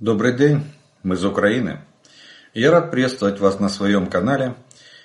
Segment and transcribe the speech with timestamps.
[0.00, 0.64] Добрый день,
[1.04, 1.78] мы из Украины.
[2.52, 4.56] Я рад приветствовать вас на своем канале.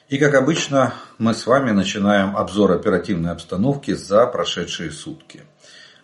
[0.08, 5.44] И как обычно, мы с вами начинаем обзор оперативной обстановки за прошедшие сутки.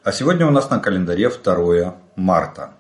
[0.04, 2.76] А сегодня у нас на календаре 2 марта.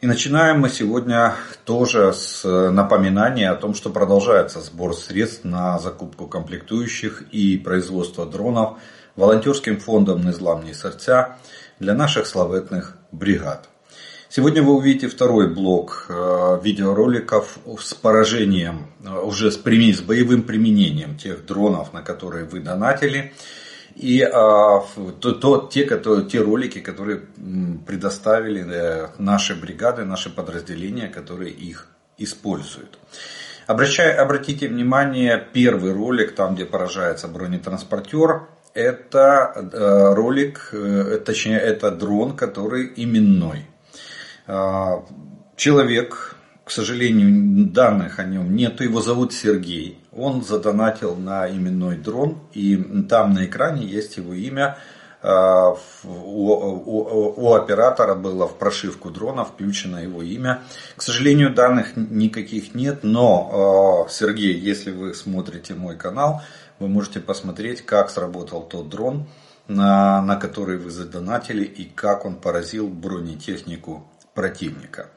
[0.00, 1.34] И начинаем мы сегодня
[1.64, 8.78] тоже с напоминания о том, что продолжается сбор средств на закупку комплектующих и производство дронов
[9.16, 11.36] волонтерским фондом «Незламні сердца»
[11.80, 13.71] для наших славетных бригад.
[14.34, 21.18] Сегодня вы увидите второй блок э, видеороликов с поражением, э, уже с, с боевым применением
[21.18, 23.34] тех дронов, на которые вы донатили.
[23.94, 24.82] И а,
[25.20, 27.20] то, то, те, которые, те ролики, которые
[27.86, 32.98] предоставили э, наши бригады, наши подразделения, которые их используют.
[33.66, 40.74] Обращай, обратите внимание, первый ролик, там где поражается бронетранспортер, это ролик,
[41.26, 43.66] точнее это дрон, который именной.
[44.46, 45.04] А,
[45.56, 49.98] человек, к сожалению, данных о нем нет, его зовут Сергей.
[50.12, 52.76] Он задонатил на именной дрон, и
[53.08, 54.78] там на экране есть его имя.
[55.22, 60.62] А, у, у, у оператора было в прошивку дрона включено его имя.
[60.96, 66.42] К сожалению, данных никаких нет, но а, Сергей, если вы смотрите мой канал,
[66.80, 69.28] вы можете посмотреть, как сработал тот дрон,
[69.68, 75.10] на, на который вы задонатили и как он поразил бронетехнику противника.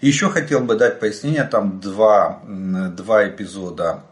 [0.00, 4.04] Еще хотел бы дать пояснение, там два, два эпизода,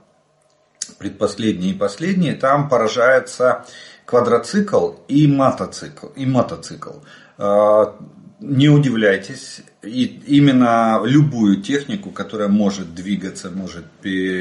[0.98, 3.65] предпоследний и последний, там поражается
[4.05, 6.06] квадроцикл и мотоцикл.
[6.17, 6.92] И мотоцикл.
[7.37, 7.97] А,
[8.41, 13.84] не удивляйтесь, и именно любую технику, которая может двигаться, может,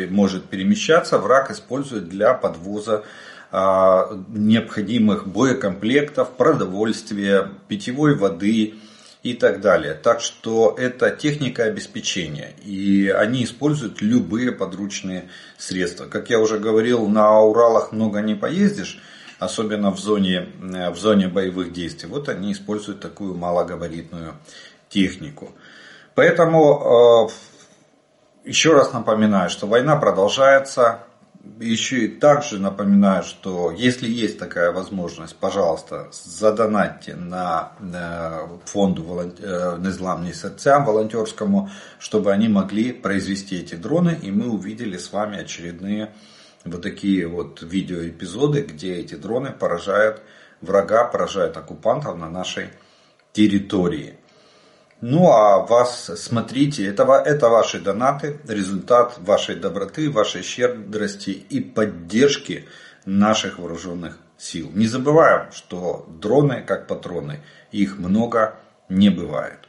[0.10, 3.04] может перемещаться, враг использует для подвоза
[3.52, 8.76] а, необходимых боекомплектов, продовольствия, питьевой воды,
[9.24, 9.94] и так далее.
[9.94, 12.54] Так что это техника обеспечения.
[12.64, 16.06] И они используют любые подручные средства.
[16.06, 19.02] Как я уже говорил, на Уралах много не поездишь,
[19.40, 22.08] особенно в зоне, э, в зоне боевых действий.
[22.08, 24.36] Вот они используют такую малогабаритную
[24.90, 25.52] технику.
[26.16, 27.30] Поэтому
[28.46, 31.07] э, еще раз напоминаю, что война продолжается
[31.60, 37.72] еще и также напоминаю, что если есть такая возможность, пожалуйста, задонатьте на
[38.66, 41.70] фонду э, «Незламные сердца» волонтерскому,
[42.00, 46.14] чтобы они могли произвести эти дроны, и мы увидели с вами очередные
[46.66, 50.22] вот такие вот видеоэпизоды, где эти дроны поражают
[50.62, 52.70] врага, поражают оккупантов на нашей
[53.34, 54.18] территории.
[55.02, 62.68] Ну а вас смотрите, это, это ваши донаты, результат вашей доброты, вашей щедрости и поддержки
[63.06, 64.72] наших вооруженных сил.
[64.74, 67.42] Не забываем, что дроны как патроны,
[67.72, 68.56] их много
[68.90, 69.60] не бывает.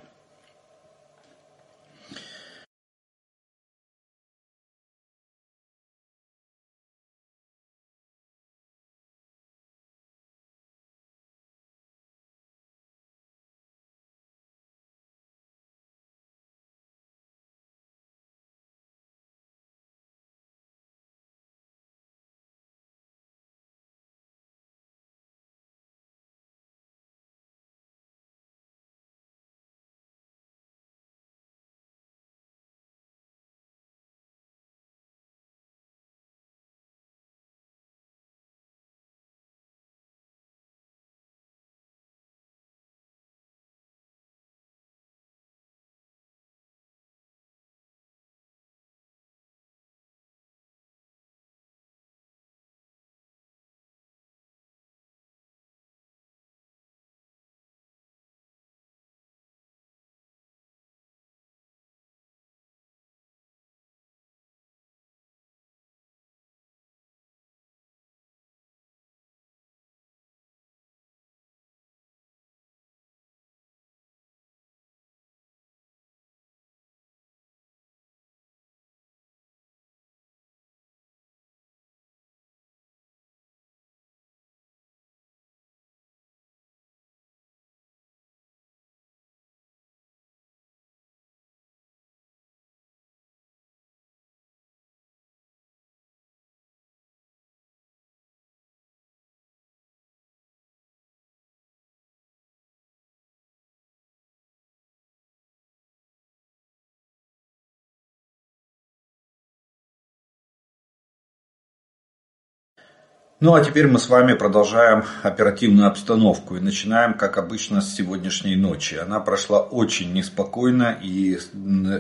[113.40, 118.56] Ну а теперь мы с вами продолжаем оперативную обстановку и начинаем, как обычно, с сегодняшней
[118.56, 118.96] ночи.
[118.96, 121.38] Она прошла очень неспокойно и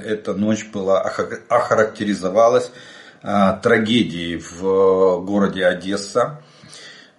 [0.04, 2.72] эта ночь была охарактеризовалась
[3.22, 6.42] а, трагедией в городе Одесса.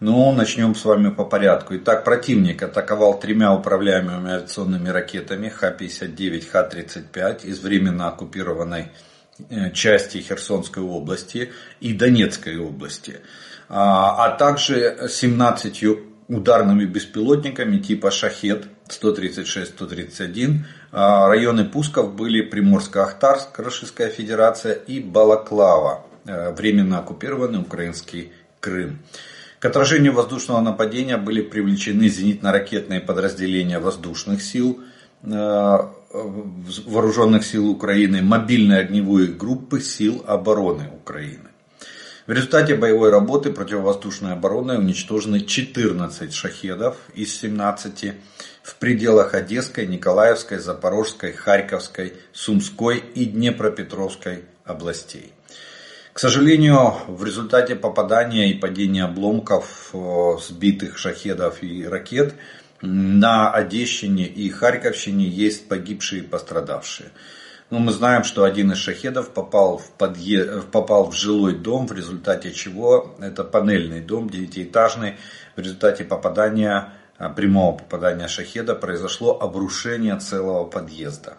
[0.01, 1.77] Ну, начнем с вами по порядку.
[1.77, 8.91] Итак, противник атаковал тремя управляемыми авиационными ракетами Х-59, Х-35 из временно оккупированной
[9.49, 13.21] э, части Херсонской области и Донецкой области.
[13.69, 15.83] А, а также 17
[16.27, 20.57] ударными беспилотниками типа «Шахет» 136-131.
[20.91, 28.99] А, районы пусков были Приморско-Ахтарск, Российская Федерация и Балаклава, э, временно оккупированный украинский Крым.
[29.59, 34.79] К отражению воздушного нападения были привлечены зенитно-ракетные подразделения воздушных сил,
[35.23, 35.77] э,
[36.87, 41.48] вооруженных сил Украины, мобильные огневые группы сил обороны Украины.
[42.29, 48.13] В результате боевой работы противовоздушной обороны уничтожены 14 шахедов из 17
[48.61, 55.33] в пределах Одесской, Николаевской, Запорожской, Харьковской, Сумской и Днепропетровской областей.
[56.13, 62.35] К сожалению, в результате попадания и падения обломков э, сбитых шахедов и ракет
[62.83, 67.09] на Одещине и Харьковщине есть погибшие и пострадавшие.
[67.69, 71.91] Ну, мы знаем, что один из шахедов попал в, подъезд, попал в жилой дом, в
[71.91, 75.17] результате чего, это панельный дом, девятиэтажный,
[75.55, 81.37] в результате попадания, а, прямого попадания шахеда произошло обрушение целого подъезда.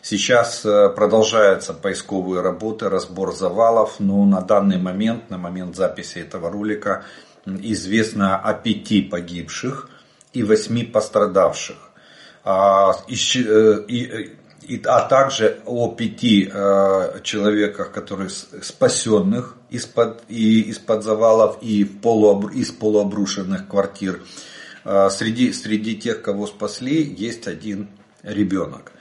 [0.00, 6.50] Сейчас э, продолжаются поисковые работы, разбор завалов, но на данный момент, на момент записи этого
[6.50, 7.04] ролика,
[7.44, 9.90] известно о пяти погибших
[10.32, 11.76] и восьми пострадавших.
[12.44, 20.62] А, и, э, и, и, а также о пяти э, человеках, которые спасенных из-под, и,
[20.70, 24.20] из-под завалов и полуобру, из полуобрушенных квартир.
[24.84, 27.88] Э, среди, среди тех, кого спасли, есть один
[28.22, 28.92] ребенок.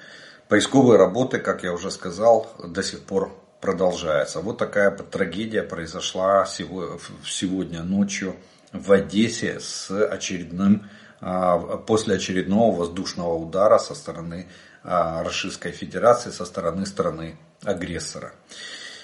[0.48, 4.40] Поисковые работы, как я уже сказал, до сих пор продолжаются.
[4.40, 8.36] Вот такая трагедия произошла сегодня ночью
[8.72, 10.90] в Одессе с очередным,
[11.20, 14.48] э, после очередного воздушного удара со стороны
[14.88, 18.32] Российской Федерации со стороны страны агрессора.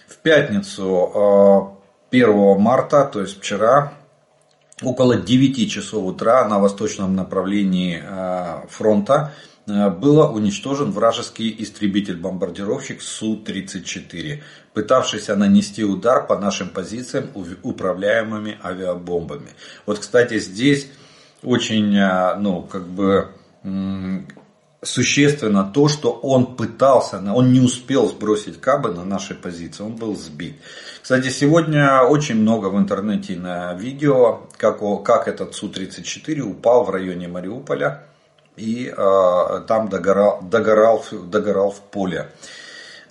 [0.08, 1.78] В пятницу
[2.10, 3.94] 1 а, марта, то есть вчера,
[4.82, 9.34] около 9 часов утра на восточном направлении а, фронта
[9.66, 14.42] было уничтожен вражеский истребитель-бомбардировщик Су-34,
[14.74, 17.30] пытавшийся нанести удар по нашим позициям
[17.64, 19.52] управляемыми авиабомбами.
[19.86, 20.90] Вот, кстати, здесь
[21.44, 21.98] очень,
[22.42, 23.30] ну, как бы
[24.84, 30.16] существенно то, что он пытался, он не успел сбросить кабы на нашей позиции, он был
[30.16, 30.56] сбит.
[31.02, 37.28] Кстати, сегодня очень много в интернете на видео, как, как этот Су-34 упал в районе
[37.28, 38.04] Мариуполя
[38.56, 42.30] и э, там догорал, догорал, догорал в поле.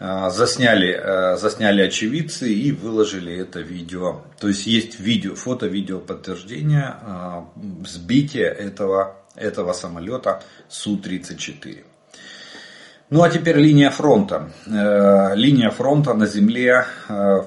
[0.04, 4.22] Э, засняли, э, засняли очевидцы и выложили это видео.
[4.40, 7.42] То есть есть видео, фото-видео подтверждения э,
[7.86, 11.84] сбития этого этого самолета Су-34.
[13.10, 14.50] Ну а теперь линия фронта.
[14.66, 17.42] Э, линия фронта на земле э,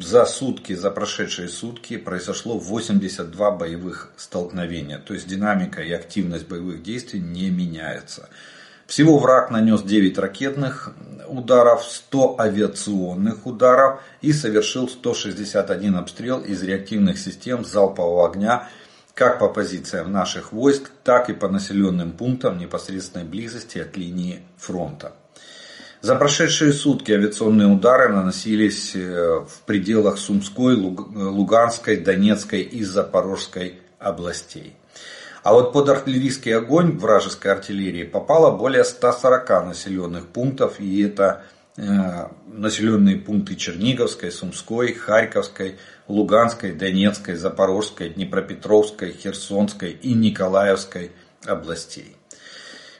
[0.00, 4.98] за сутки, за прошедшие сутки произошло 82 боевых столкновения.
[4.98, 8.30] То есть динамика и активность боевых действий не меняется.
[8.86, 10.94] Всего враг нанес 9 ракетных
[11.28, 18.68] ударов, 100 авиационных ударов и совершил 161 обстрел из реактивных систем залпового огня
[19.20, 25.12] как по позициям наших войск, так и по населенным пунктам непосредственной близости от линии фронта.
[26.00, 34.74] За прошедшие сутки авиационные удары наносились э, в пределах Сумской, Луганской, Донецкой и Запорожской областей.
[35.42, 41.44] А вот под артиллерийский огонь вражеской артиллерии попало более 140 населенных пунктов, и это
[41.82, 45.78] Э, населенные пункты Черниговской, Сумской, Харьковской,
[46.10, 51.12] Луганской, Донецкой, Запорожской, Днепропетровской, Херсонской и Николаевской
[51.46, 52.16] областей.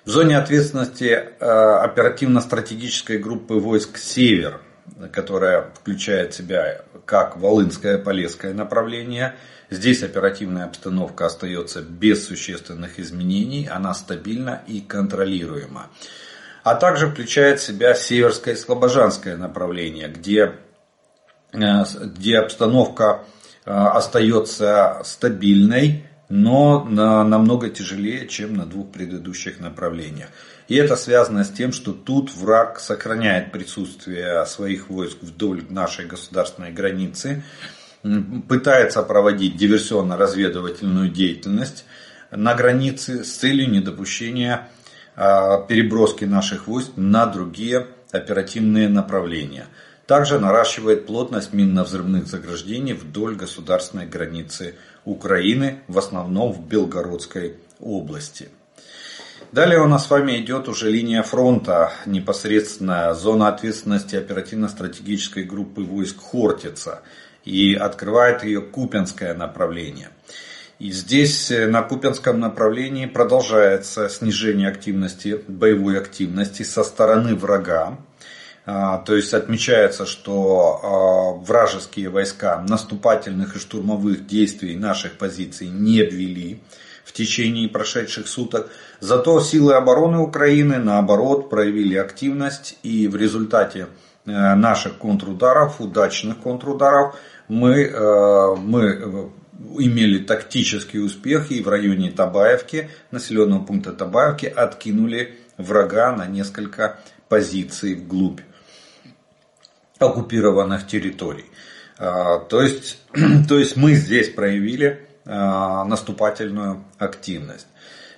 [0.05, 4.61] В зоне ответственности э, оперативно-стратегической группы войск «Север»,
[5.13, 9.37] которая включает в себя как Волынское, Полесское направление,
[9.69, 15.91] здесь оперативная обстановка остается без существенных изменений, она стабильна и контролируема
[16.63, 20.55] а также включает в себя северское и слобожанское направление, где,
[21.53, 23.25] где обстановка
[23.65, 30.29] э, остается стабильной, но намного тяжелее, чем на двух предыдущих направлениях.
[30.69, 36.71] И это связано с тем, что тут враг сохраняет присутствие своих войск вдоль нашей государственной
[36.71, 37.43] границы.
[38.49, 41.85] пытается проводить диверсионно-разведывательную деятельность
[42.31, 44.69] на границе с целью недопущения
[45.17, 49.67] а, переброски наших войск на другие оперативные направления.
[50.11, 54.75] Также наращивает плотность минно-взрывных заграждений вдоль государственной границы
[55.05, 58.49] Украины, в основном в Белгородской области.
[59.53, 66.17] Далее у нас с вами идет уже линия фронта, непосредственно зона ответственности оперативно-стратегической группы войск
[66.21, 67.03] Хортица.
[67.45, 70.09] И открывает ее Купинское направление.
[70.81, 77.99] И здесь э, на Купинском направлении продолжается снижение активности, боевой активности со стороны врага.
[78.73, 86.05] А, то есть отмечается, что а, вражеские войска наступательных и штурмовых действий наших позиций не
[86.05, 86.61] ввели
[87.05, 88.71] в течение прошедших суток.
[89.01, 93.89] Зато силы обороны Украины, наоборот, проявили активность и в результате
[94.27, 97.17] э, наших контрударов, удачных контрударов,
[97.49, 99.29] мы, э, мы э,
[99.81, 107.97] имели тактический успех и в районе Табаевки, населенного пункта Табаевки, откинули врага на несколько позиций
[107.97, 108.41] вглубь
[110.01, 111.47] оккупированных территорий.
[111.97, 112.99] То есть,
[113.49, 117.69] то есть мы здесь проявили Э, наступательную активность.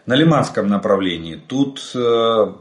[0.07, 2.53] На Лиманском направлении тут э,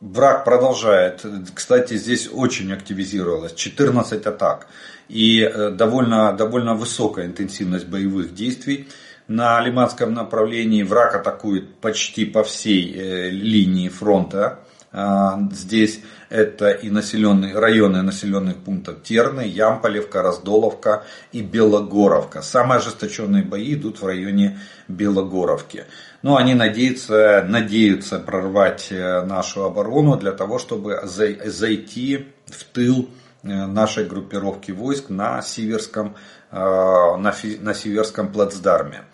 [0.00, 1.26] враг продолжает.
[1.54, 3.52] Кстати, здесь очень активизировалось.
[3.54, 4.68] 14 атак.
[5.08, 8.88] И э, довольно, довольно высокая интенсивность боевых действий.
[9.26, 14.60] На Лиманском направлении враг атакует почти по всей линии фронта.
[14.90, 22.42] Здесь это и населенные, районы населенных пунктов Терны, Ямполевка, Раздоловка и Белогоровка.
[22.42, 25.84] Самые ожесточенные бои идут в районе Белогоровки.
[26.22, 33.08] Но они надеются, надеются прорвать э, нашу оборону для того, чтобы зайти в тыл
[33.42, 36.16] э, нашей группировки войск на Сиверском,
[36.50, 39.04] э, на, на Сиверском плацдарме.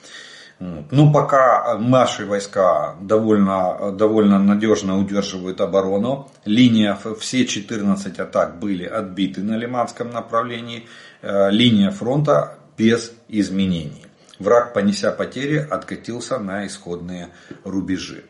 [0.60, 6.30] Ну, пока наши войска довольно, довольно надежно удерживают оборону.
[6.44, 10.86] Линия, все 14 атак были отбиты на Лиманском направлении.
[11.22, 14.06] Э, линия фронта без изменений.
[14.38, 17.30] Враг, понеся потери, откатился на исходные
[17.64, 18.24] рубежи.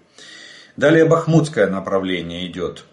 [0.77, 2.85] Далее Бахмутское направление идет.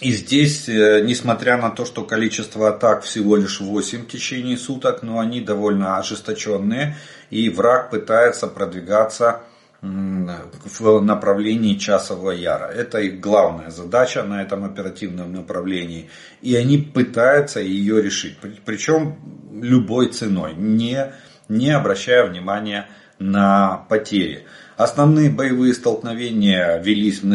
[0.00, 5.02] И здесь, э, несмотря на то, что количество атак всего лишь 8 в течение суток,
[5.02, 6.96] но они довольно ожесточенные,
[7.30, 9.42] и враг пытается продвигаться
[9.82, 12.66] в направлении Часового Яра.
[12.66, 16.10] Это их главная задача на этом оперативном направлении.
[16.42, 18.36] И они пытаются ее решить.
[18.64, 19.16] Причем
[19.52, 21.12] любой ценой, не,
[21.48, 22.88] не обращая внимания
[23.18, 24.44] на потери.
[24.76, 27.26] Основные боевые столкновения велись в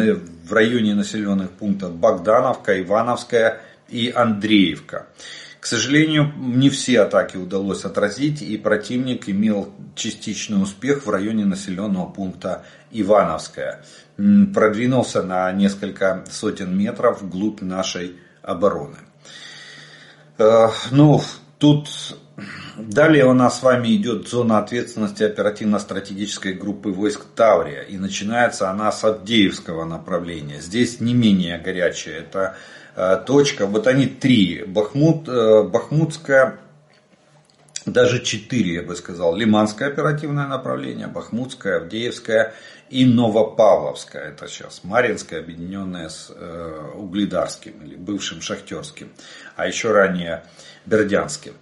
[0.50, 5.08] районе населенных пунктов Богдановка, Ивановская и Андреевка.
[5.60, 12.10] К сожалению, не все атаки удалось отразить, и противник имел частичный успех в районе населенного
[12.10, 13.84] пункта Ивановская.
[14.18, 18.98] Продвинулся на несколько сотен метров вглубь нашей обороны.
[20.40, 21.22] Э, ну,
[21.60, 21.90] тут
[22.78, 27.82] Далее у нас с вами идет зона ответственности оперативно-стратегической группы войск Таврия.
[27.82, 30.62] И начинается она с Авдеевского направления.
[30.62, 32.56] Здесь не менее горячая эта
[32.96, 33.66] э, точка.
[33.66, 34.64] Вот они три.
[34.64, 36.60] Бахмут, э, Бахмутская,
[37.86, 39.36] даже четыре, я бы сказал.
[39.36, 42.54] Лиманское оперативное направление, Бахмутское, Авдеевское
[42.92, 44.30] и Новопавловская.
[44.30, 49.10] Это сейчас Маринская, объединенная с э, Угледарским или бывшим Шахтерским.
[49.56, 50.44] А еще ранее
[50.86, 51.54] Бердянским.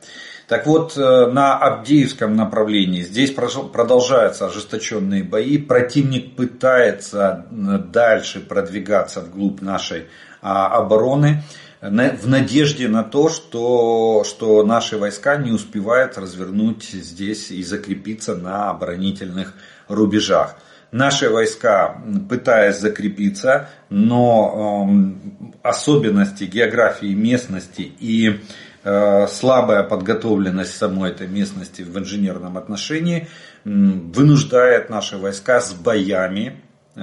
[0.48, 5.60] Так вот, э, на Абдеевском направлении здесь продолжаются ожесточенные бои.
[5.60, 10.08] Противник пытается э, дальше продвигаться вглубь нашей
[10.42, 11.44] а, обороны
[11.82, 18.70] в надежде на то, что, что наши войска не успевают развернуть здесь и закрепиться на
[18.70, 19.54] оборонительных
[19.88, 20.58] рубежах.
[20.92, 28.40] Наши войска, пытаясь закрепиться, но э, особенности географии местности и
[28.82, 33.28] Э, слабая подготовленность самой этой местности в инженерном отношении
[33.66, 36.62] вынуждает наши войска с боями,
[36.96, 37.02] э,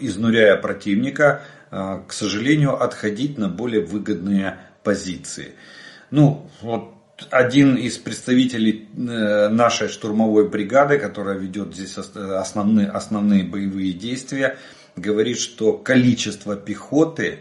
[0.00, 5.52] изнуряя противника, э, к сожалению, отходить на более выгодные позиции.
[6.10, 6.94] Ну, вот
[7.30, 14.56] один из представителей нашей штурмовой бригады, которая ведет здесь основные, основные боевые действия,
[14.96, 17.40] говорит, что количество пехоты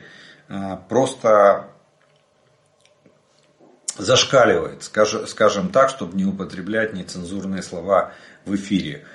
[0.90, 1.68] просто
[3.98, 8.14] зашкаливает, скажем так, чтобы не употреблять нецензурные слова
[8.46, 9.06] в эфире.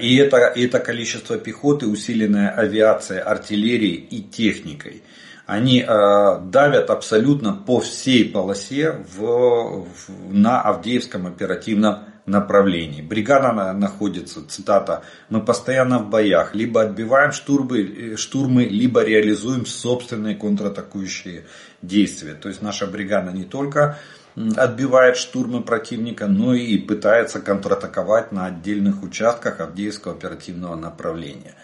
[0.00, 5.02] И это, это количество пехоты, усиленное авиацией, артиллерией и техникой
[5.48, 13.00] они э, давят абсолютно по всей полосе в, в, на Авдеевском оперативном направлении.
[13.00, 20.34] Бригада находится, цитата, мы постоянно в боях, либо отбиваем штурмы, э, штурмы либо реализуем собственные
[20.34, 21.46] контратакующие
[21.80, 22.34] действия.
[22.34, 23.96] То есть наша бригада не только
[24.36, 31.54] отбивает штурмы противника, но и пытается контратаковать на отдельных участках Авдеевского оперативного направления.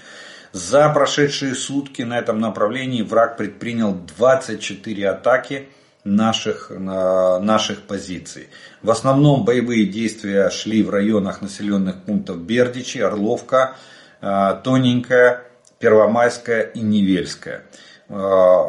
[0.55, 5.69] За прошедшие сутки на этом направлении враг предпринял 24 атаки
[6.05, 8.51] наших, наших позиций.
[8.81, 13.75] В основном боевые действия шли в районах населенных пунктов Бердичи, Орловка,
[14.21, 15.43] э, Тоненькая,
[15.81, 17.65] Первомайская и Невельская.
[18.09, 18.67] Э,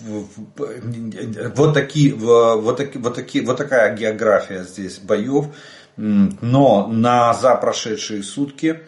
[0.00, 5.48] вот, такие, вот, такие, вот, такие, вот такая география здесь боев.
[5.98, 8.80] Но на за прошедшие сутки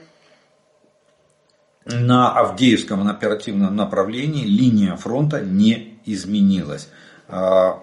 [1.85, 6.89] на Авдеевском оперативном направлении линия фронта не изменилась.
[7.29, 7.81] А,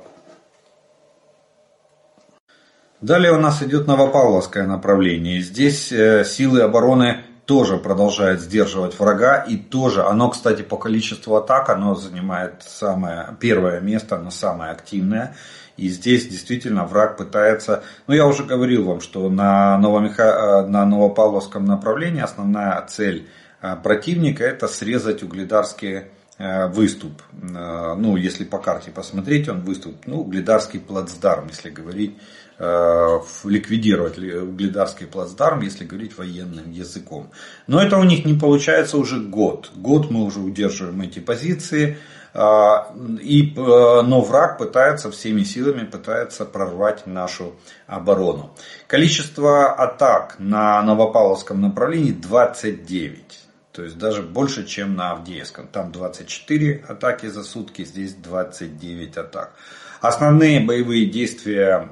[3.02, 5.42] далее у нас идет Новопавловское направление.
[5.42, 9.38] Здесь э, силы обороны тоже продолжают сдерживать врага.
[9.38, 15.36] И тоже, оно, кстати, по количеству атак, оно занимает самое первое место, оно самое активное.
[15.76, 20.24] И здесь действительно враг пытается, ну я уже говорил вам, что на, Новомиха...
[20.24, 23.28] Э, на Новопавловском направлении основная цель
[23.62, 26.04] противника это срезать угледарский
[26.38, 27.22] э, выступ.
[27.34, 32.18] Э, ну, если по карте посмотреть, он выступ, ну, угледарский плацдарм, если говорить,
[32.58, 37.32] э, ликвидировать угледарский плацдарм, если говорить военным языком.
[37.68, 39.72] Но это у них не получается уже год.
[39.76, 41.98] Год мы уже удерживаем эти позиции.
[42.32, 47.56] И, но враг пытается всеми силами пытается прорвать нашу
[47.88, 48.56] оборону.
[48.86, 53.39] Количество атак на Новопавловском направлении 29.
[53.80, 55.70] То есть даже больше, чем на Авдеевском.
[55.70, 59.54] Там 24 атаки за сутки, здесь 29 атак.
[60.02, 61.88] Основные боевые действия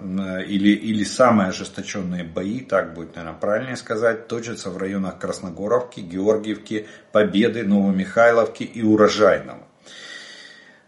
[0.45, 6.87] или, или самые ожесточенные бои, так будет, наверное, правильнее сказать, точатся в районах Красногоровки, Георгиевки,
[7.13, 9.63] Победы, Новомихайловки и Урожайного.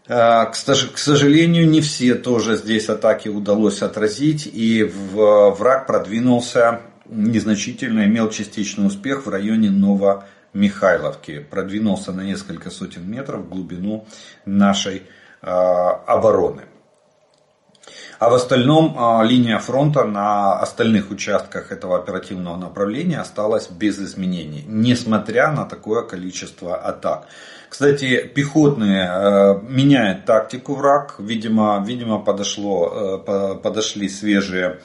[0.06, 8.28] А, к сожалению, не все тоже здесь атаки удалось отразить, и враг продвинулся незначительно, имел
[8.28, 10.26] частичный успех в районе Новомихайловки.
[10.52, 14.06] Михайловки продвинулся на несколько сотен метров в глубину
[14.44, 15.04] нашей
[15.42, 16.62] а, обороны.
[18.18, 24.64] А в остальном а, линия фронта на остальных участках этого оперативного направления осталась без изменений,
[24.66, 27.26] несмотря на такое количество атак.
[27.68, 31.14] Кстати, пехотные а, меняют тактику враг.
[31.18, 33.18] Видимо, видимо подошло,
[33.62, 34.78] подошли свежие Э,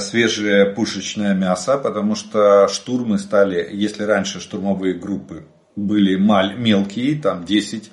[0.00, 5.44] свежее пушечное мясо, потому что штурмы стали, если раньше штурмовые группы
[5.76, 7.90] были мелкие, там 10,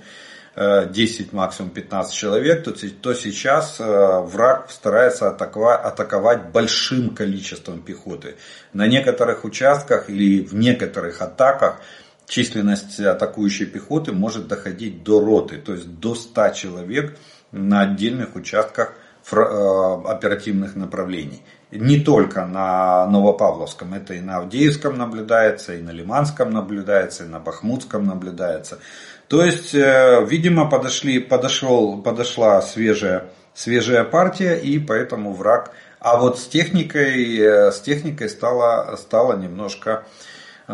[0.56, 7.82] 10 э, максимум 15 человек, то, то сейчас э, враг старается атаковать, атаковать большим количеством
[7.82, 8.36] пехоты.
[8.74, 11.82] На некоторых участках или в некоторых атаках
[12.28, 17.18] численность атакующей пехоты может доходить до роты, то есть до 100 человек
[17.52, 18.94] на отдельных участках
[19.32, 27.26] оперативных направлений не только на Новопавловском, это и на Авдеевском наблюдается, и на Лиманском наблюдается,
[27.26, 28.80] и на Бахмутском наблюдается.
[29.28, 35.72] То есть, э, видимо, подошли, подошел, подошла свежая, свежая партия, и поэтому враг.
[36.00, 40.06] А вот с техникой, э, с техникой стало, стало немножко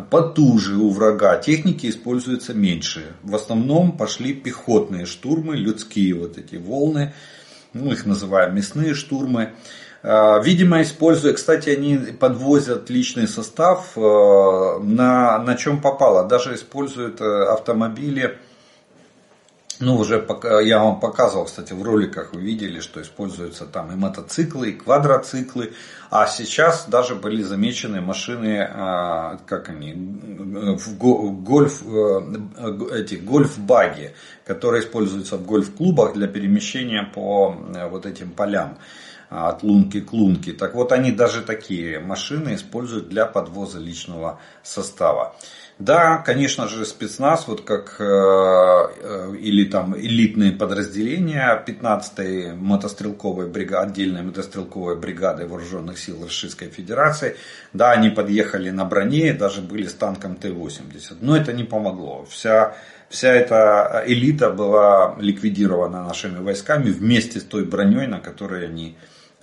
[0.10, 1.38] потуже у врага.
[1.38, 3.16] Техники используются меньше.
[3.24, 7.14] В основном пошли пехотные штурмы, людские вот эти волны.
[7.74, 9.54] Ну, их называем мясные штурмы.
[10.08, 16.28] А, видимо, используя, кстати, они подвозят личный состав э, на, на чем попало.
[16.28, 18.38] Даже используют э, автомобили,
[19.80, 20.26] ну, уже
[20.64, 25.74] я вам показывал, кстати, в роликах вы видели, что используются там и мотоциклы, и квадроциклы.
[26.12, 29.94] А сейчас даже были замечены машины, а, как они,
[31.00, 32.22] гольф, э,
[32.94, 34.14] эти гольф-баги,
[34.46, 37.58] которые используются в гольф-клубах для перемещения по
[37.90, 38.78] вот этим полям.
[39.36, 40.54] От лунки к лунке.
[40.54, 45.36] Так вот, они даже такие машины используют для подвоза личного состава.
[45.78, 53.90] Да, конечно же, спецназ, вот как э, э или там элитные подразделения 15-й мотострелковой бригады,
[53.90, 57.36] отдельной мотострелковой бригады вооруженных сил Российской Федерации,
[57.74, 61.18] да, они подъехали на броне, даже были с танком Т-80.
[61.20, 62.26] Но это не помогло.
[62.30, 62.78] Вся,
[63.10, 68.96] вся эта элита была ликвидирована нашими войсками вместе с той броней, на которой они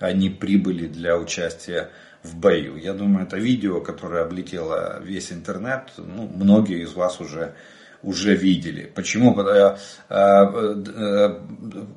[0.03, 1.89] они прибыли для участия
[2.23, 2.75] в бою.
[2.77, 7.53] Я думаю, это видео, которое облетело весь интернет, ну, многие из вас уже
[8.03, 8.91] уже видели.
[8.93, 9.33] Почему?
[9.39, 9.77] Э,
[10.09, 11.39] э,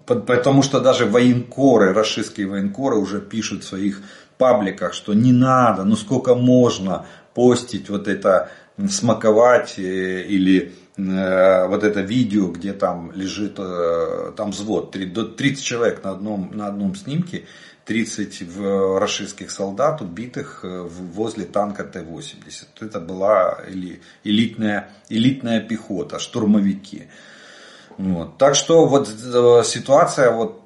[0.06, 4.02] потому что даже военкоры, расистские военкоры уже пишут в своих
[4.38, 8.50] пабликах, что не надо, ну сколько можно постить вот это,
[8.88, 16.50] смаковать э, или вот это видео, где там лежит там взвод, 30 человек на одном,
[16.54, 17.44] на одном снимке,
[17.86, 18.42] 30
[18.98, 22.66] рашистских солдат, убитых э, возле танка Т-80.
[22.80, 23.60] Это была
[24.24, 27.06] элитная, элитная пехота, штурмовики.
[27.96, 28.38] Вот.
[28.38, 30.64] Так что вот э, ситуация вот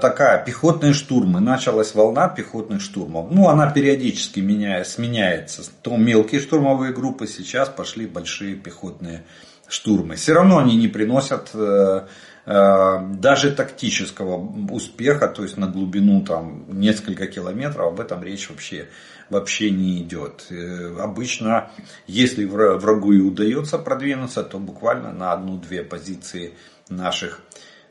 [0.00, 3.30] такая, пехотные штурмы, началась волна пехотных штурмов.
[3.30, 5.62] Ну, она периодически меня, сменяется.
[5.82, 9.22] То мелкие штурмовые группы, сейчас пошли большие пехотные
[9.68, 10.16] штурмы.
[10.16, 12.06] Все равно они не приносят э, Э,
[12.46, 14.36] даже тактического
[14.72, 18.88] успеха, то есть на глубину там несколько километров, об этом речь вообще,
[19.28, 20.46] вообще не идет.
[20.50, 21.70] Э, обычно,
[22.06, 26.54] если врагу и удается продвинуться, то буквально на одну-две позиции
[26.88, 27.40] наших,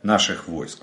[0.03, 0.79] наших войск.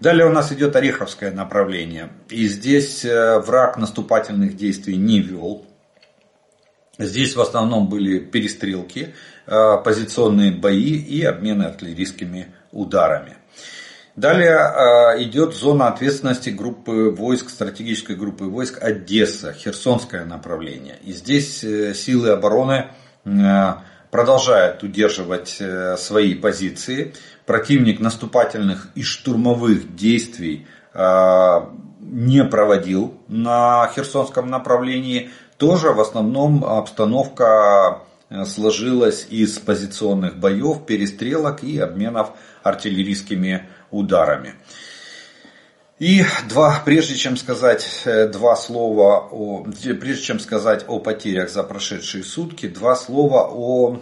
[0.00, 2.10] Далее у нас идет Ореховское направление.
[2.28, 5.66] И здесь э, враг наступательных действий не вел.
[6.98, 9.14] Здесь в основном были перестрелки,
[9.46, 13.36] позиционные бои и обмены артиллерийскими ударами.
[14.16, 20.98] Далее э, идет зона ответственности группы войск, стратегической группы войск Одесса, Херсонское направление.
[21.02, 22.88] И здесь э, силы обороны
[23.24, 23.74] э,
[24.10, 25.62] продолжают удерживать
[25.96, 27.14] свои позиции.
[27.46, 35.30] Противник наступательных и штурмовых действий не проводил на Херсонском направлении.
[35.56, 38.02] Тоже в основном обстановка
[38.44, 42.32] сложилась из позиционных боев, перестрелок и обменов
[42.62, 44.54] артиллерийскими ударами.
[45.98, 49.64] И два, прежде чем сказать э, два слова о,
[50.00, 53.98] прежде чем сказать о потерях за прошедшие сутки, два слова о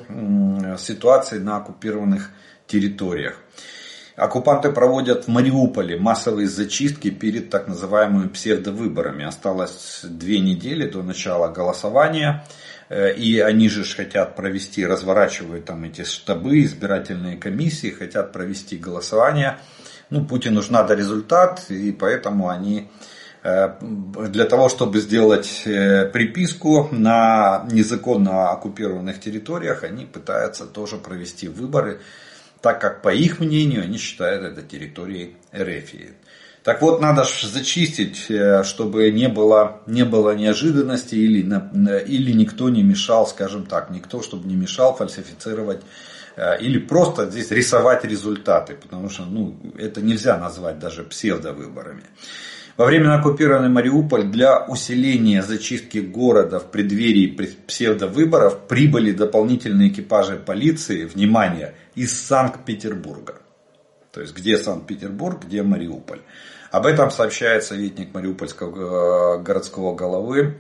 [0.79, 2.31] ситуации на оккупированных
[2.67, 3.37] территориях.
[4.17, 9.25] Оккупанты проводят в Мариуполе массовые зачистки перед так называемыми псевдовыборами.
[9.25, 12.45] Осталось две недели до начала голосования.
[12.91, 19.59] Э, и они же хотят провести, разворачивают там эти штабы, избирательные комиссии, хотят провести голосование.
[20.11, 22.91] Ну, Путину же надо результат, и поэтому они
[23.45, 31.47] э, для того, чтобы сделать э, приписку на незаконно оккупированных территориях, они пытаются тоже провести
[31.47, 32.01] выборы,
[32.61, 36.11] так как по их мнению они считают это территорией Эрефии.
[36.63, 41.41] Так вот, надо зачистить, э, чтобы не было, не было неожиданности или,
[42.07, 45.81] или никто не мешал, скажем так, никто, чтобы не мешал фальсифицировать
[46.37, 52.03] э, или просто здесь рисовать результаты, потому что ну, это нельзя назвать даже псевдовыборами.
[52.77, 57.27] Во время оккупированной Мариуполь для усиления зачистки города в преддверии
[57.67, 63.40] псевдовыборов прибыли дополнительные экипажи полиции, внимание, из Санкт-Петербурга.
[64.13, 66.21] То есть где Санкт-Петербург, где Мариуполь.
[66.71, 70.57] Об этом сообщает советник Мариупольского э, городского головы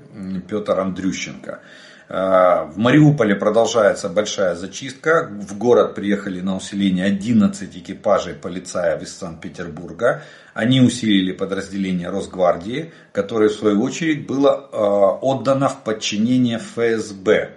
[0.49, 1.61] Петр Андрющенко.
[2.09, 5.31] Э, в Мариуполе продолжается большая зачистка.
[5.31, 10.25] В город приехали на усиление 11 экипажей полицаев из Санкт-Петербурга.
[10.53, 17.51] Они усилили подразделение Росгвардии, которое в свою очередь было э, отдано в подчинение ФСБ.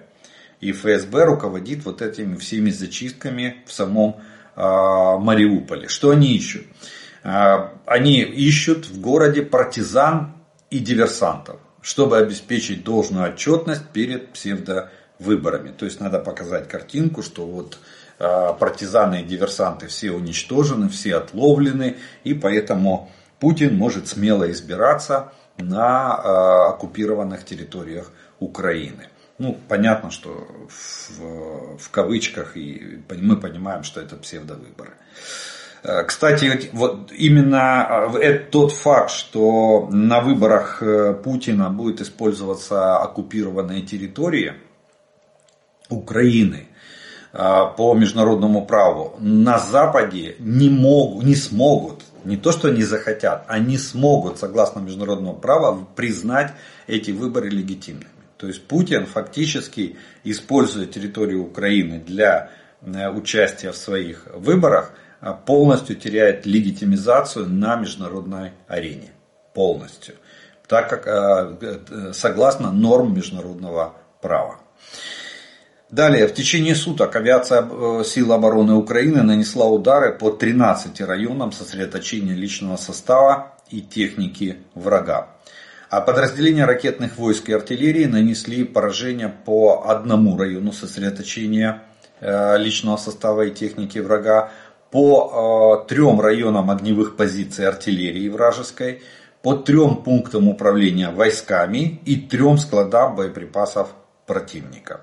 [0.61, 4.32] И ФСБ руководит вот этими всеми зачистками в самом Мариуполе.
[4.55, 6.65] Что они ищут?
[7.23, 10.33] Они ищут в городе партизан
[10.69, 15.71] и диверсантов, чтобы обеспечить должную отчетность перед псевдовыборами.
[15.71, 17.77] То есть надо показать картинку, что вот
[18.17, 27.43] партизаны и диверсанты все уничтожены, все отловлены, и поэтому Путин может смело избираться на оккупированных
[27.43, 29.09] территориях Украины.
[29.43, 34.93] Ну, понятно, что в, в кавычках, и мы понимаем, что это псевдовыборы.
[35.83, 43.81] Э, кстати, вот именно э, тот факт, что на выборах э, Путина будет использоваться оккупированные
[43.81, 44.53] территории
[45.89, 46.67] Украины
[47.33, 53.77] по международному праву, на Западе не, могут, не смогут, не то что не захотят, они
[53.77, 56.53] смогут, согласно международному праву, признать
[56.87, 58.12] эти выборы легитимными.
[58.37, 62.49] То есть Путин фактически, используя территорию Украины для
[62.81, 64.91] участия в своих выборах,
[65.21, 69.11] а, полностью теряет легитимизацию на международной арене.
[69.53, 70.15] Полностью.
[70.67, 74.59] Так как а, э, согласно норм международного права.
[75.89, 82.33] Далее, в течение суток авиация э, сил обороны Украины нанесла удары по 13 районам сосредоточения
[82.33, 85.29] личного состава и техники врага.
[85.93, 91.83] А подразделения ракетных войск и артиллерии нанесли поражение по одному району сосредоточения
[92.19, 94.49] э, личного состава и техники врага,
[94.89, 99.03] по э, трем районам огневых позиций артиллерии вражеской,
[99.43, 103.89] по трем пунктам управления войсками и трем складам боеприпасов
[104.25, 105.01] противника.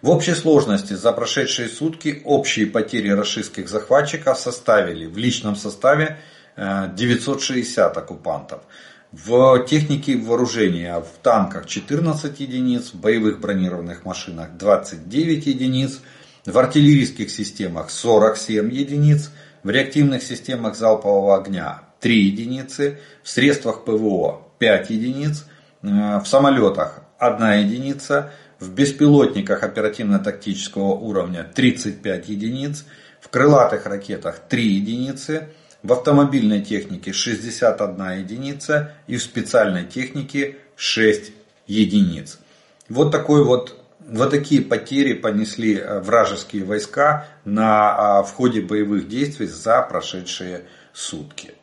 [0.00, 6.16] В общей сложности за прошедшие сутки общие потери российских захватчиков составили в личном составе
[6.56, 8.62] 960 оккупантов–
[9.14, 16.00] в технике вооружения в танках 14 единиц, в боевых бронированных машинах 29 единиц,
[16.44, 19.30] в артиллерийских системах 47 единиц,
[19.62, 25.46] в реактивных системах залпового огня 3 единицы, в средствах ПВО 5 единиц,
[25.82, 25.86] э,
[26.18, 32.84] в самолетах 1 единица, в беспилотниках оперативно-тактического уровня 35 единиц,
[33.20, 35.48] в крылатых ракетах 3 единицы,
[35.84, 41.32] в автомобильной технике 61 единица и в специальной технике 6
[41.66, 42.40] единиц.
[42.88, 49.08] Вот такой вот вот такие потери понесли э, вражеские войска на, а, в ходе боевых
[49.08, 51.54] действий за прошедшие сутки.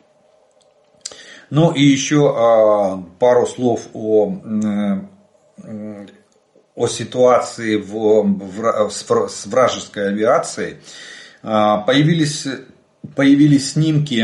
[1.51, 4.38] Ну и еще а, пару слов о,
[6.75, 10.77] о ситуации в, в, с вражеской авиацией.
[11.43, 12.47] А, появились
[13.16, 14.22] появились снимки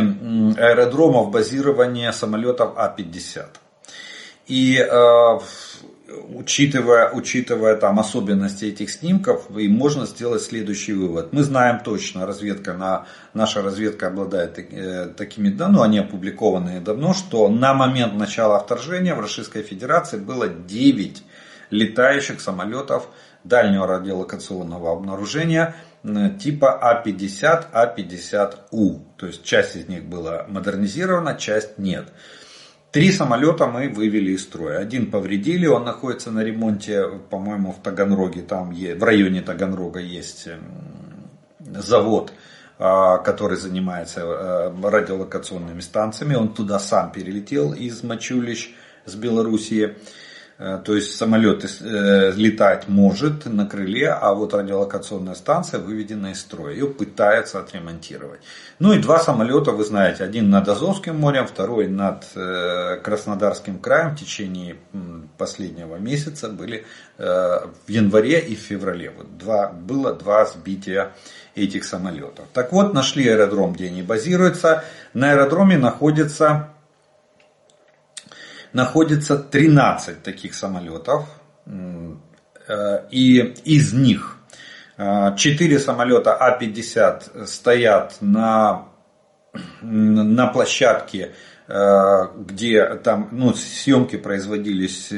[0.58, 3.46] аэродромов базирования самолетов А-50.
[4.48, 5.40] И э,
[6.30, 11.34] учитывая, учитывая там особенности этих снимков, и можно сделать следующий вывод.
[11.34, 17.14] Мы знаем точно, разведка на, наша разведка обладает э, такими данными, ну, они опубликованные давно,
[17.14, 21.24] что на момент начала вторжения в Российской Федерации было 9
[21.72, 23.10] летающих самолетов
[23.44, 25.76] дальнего радиолокационного обнаружения
[26.40, 29.00] типа А50, А50У.
[29.18, 32.08] То есть часть из них была модернизирована, часть нет.
[32.92, 34.80] Три самолета мы вывели из строя.
[34.80, 38.42] Один повредили, он находится на ремонте, по-моему, в Таганроге.
[38.42, 40.48] Там в районе Таганрога есть
[41.60, 42.32] завод,
[42.80, 46.36] а, который занимается э, радиолокационными станциями.
[46.36, 48.74] Он туда сам перелетел из Мачулищ,
[49.06, 49.96] с Белоруссии.
[50.60, 56.42] Э, то есть самолет э, летать может на крыле, а вот радиолокационная станция выведена из
[56.42, 56.74] строя.
[56.74, 58.42] Ее пытаются отремонтировать.
[58.80, 64.16] Ну и два самолета, вы знаете, один над Азовским морем, второй над э, Краснодарским краем
[64.16, 64.78] в течение
[65.38, 66.86] последнего месяца были
[67.18, 69.12] в январе и в феврале.
[69.16, 71.14] Вот два, было два сбития
[71.56, 72.46] этих самолетов.
[72.54, 74.84] Так вот, нашли аэродром, где они базируются.
[75.14, 76.70] На аэродроме находится
[78.74, 81.28] находится 13 таких самолетов.
[82.68, 84.38] Э, и из них
[84.98, 88.90] 4 э, самолета А-50 стоят на,
[89.82, 91.34] на площадке
[91.70, 95.12] Э, где там ну, съемки производились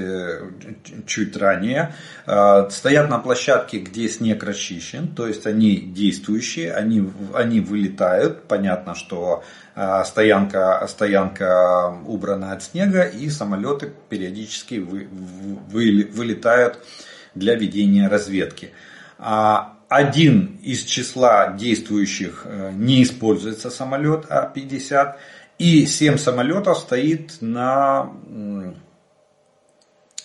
[1.05, 1.93] чуть ранее,
[2.25, 9.43] стоят на площадке, где снег расчищен, то есть они действующие, они, они вылетают, понятно, что
[10.05, 16.79] стоянка, стоянка убрана от снега и самолеты периодически вы, вы, вылетают
[17.35, 18.71] для ведения разведки.
[19.17, 25.15] А один из числа действующих не используется самолет А-50,
[25.59, 28.11] и 7 самолетов стоит на...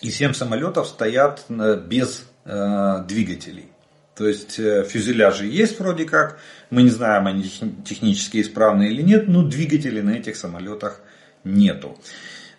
[0.01, 3.69] И 7 самолетов стоят без э, двигателей.
[4.15, 7.43] То есть э, фюзеляжи есть вроде как, мы не знаем, они
[7.85, 11.01] технически исправны или нет, но двигателей на этих самолетах
[11.43, 11.97] нету.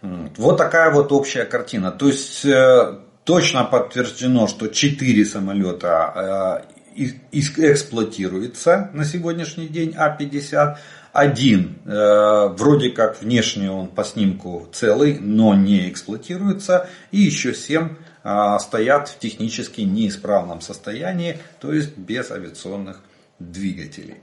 [0.03, 1.91] Вот такая вот общая картина.
[1.91, 6.65] То есть э, точно подтверждено, что 4 самолета
[6.97, 10.77] эксплуатируется на сегодняшний день А-50,
[11.17, 16.89] один, э, вроде как внешне он по снимку целый, но не эксплуатируется.
[17.11, 18.16] И еще семь э,
[18.59, 23.01] стоят в технически неисправном состоянии, то есть без авиационных
[23.39, 24.17] двигателей.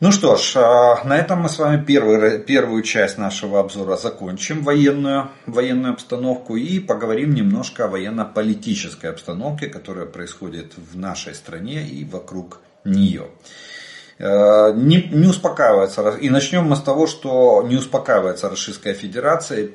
[0.00, 4.62] Ну что ж, э, на этом мы с вами первый, первую часть нашего обзора закончим,
[4.62, 12.04] военную, военную обстановку, и поговорим немножко о военно-политической обстановке, которая происходит в нашей стране и
[12.04, 13.28] вокруг нее.
[14.18, 16.10] Э, не, не успокаивается.
[16.20, 19.70] И начнем мы с того, что не успокаивается Российская Федерация,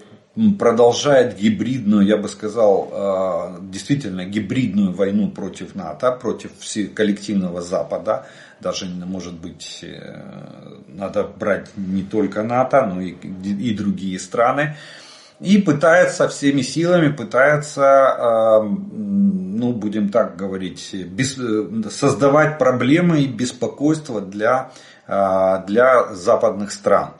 [0.57, 6.51] продолжает гибридную, я бы сказал, э, действительно гибридную войну против НАТО, против
[6.93, 8.25] коллективного Запада.
[8.59, 14.75] Даже, может быть, э, надо брать не только НАТО, но и, и другие страны
[15.39, 21.37] и пытается всеми силами, пытается, ну, будем так говорить, без,
[21.93, 24.71] создавать проблемы и беспокойство для,
[25.07, 27.13] а, для западных стран.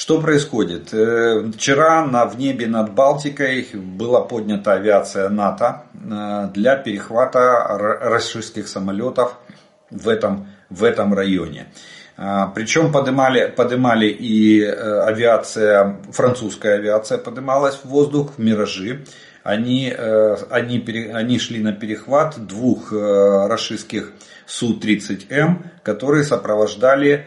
[0.00, 0.94] Что происходит?
[0.94, 7.66] Э, вчера на, в небе над Балтикой была поднята авиация НАТО э, для перехвата
[8.00, 9.36] российских самолетов
[9.90, 11.66] в этом, в этом районе.
[12.16, 19.04] Э, Причем поднимали, поднимали и авиация, французская авиация поднималась в воздух, в миражи.
[19.42, 19.92] Они,
[20.50, 24.12] они, они шли на перехват двух российских
[24.46, 27.26] Су-30М, которые сопровождали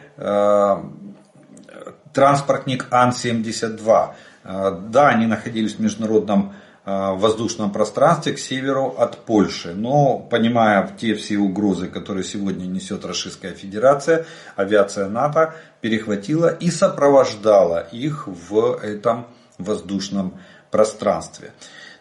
[2.14, 4.10] транспортник Ан-72.
[4.44, 6.54] Э, да, они находились в международном
[6.86, 9.74] э, воздушном пространстве к северу от Польши.
[9.74, 17.80] Но понимая те все угрозы, которые сегодня несет Российская Федерация, авиация НАТО перехватила и сопровождала
[17.92, 20.34] их в этом воздушном
[20.72, 21.52] пространстве.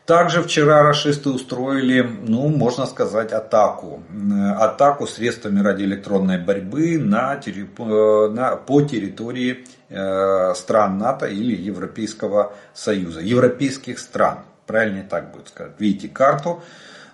[0.06, 4.02] Также вчера расисты устроили, ну, можно сказать, атаку.
[4.58, 9.64] Атаку средствами радиоэлектронной борьбы на, э, на, по территории
[10.54, 13.20] стран НАТО или Европейского Союза.
[13.20, 14.40] Европейских стран.
[14.66, 15.72] Правильнее так будет сказать.
[15.78, 16.62] Видите карту.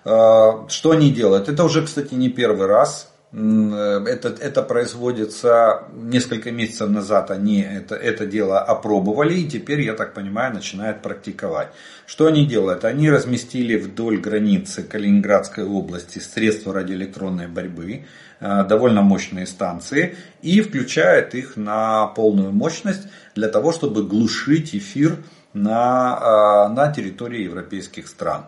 [0.05, 1.49] Э, что они делают?
[1.49, 3.11] Это уже, кстати, не первый раз.
[3.31, 9.93] Э, это, это производится несколько месяцев назад, они это, это дело опробовали и теперь, я
[9.93, 11.69] так понимаю, начинают практиковать.
[12.07, 12.85] Что они делают?
[12.85, 18.03] Они разместили вдоль границы Калининградской области средства радиоэлектронной борьбы, э,
[18.39, 25.17] довольно мощные станции, и включают их на полную мощность для того, чтобы глушить эфир
[25.53, 28.45] на, э, на территории европейских стран.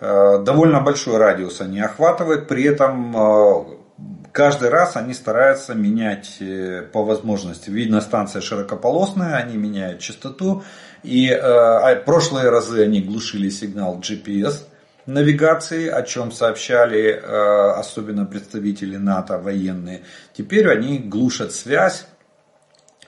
[0.00, 3.14] Довольно большой радиус они охватывают, при этом
[4.34, 7.70] каждый раз они стараются менять э, по возможности.
[7.70, 10.64] Видно, станция широкополосная, они меняют частоту.
[11.04, 14.64] И э, а прошлые разы они глушили сигнал GPS
[15.06, 20.02] навигации, о чем сообщали э, особенно представители НАТО военные.
[20.32, 22.06] Теперь они глушат связь,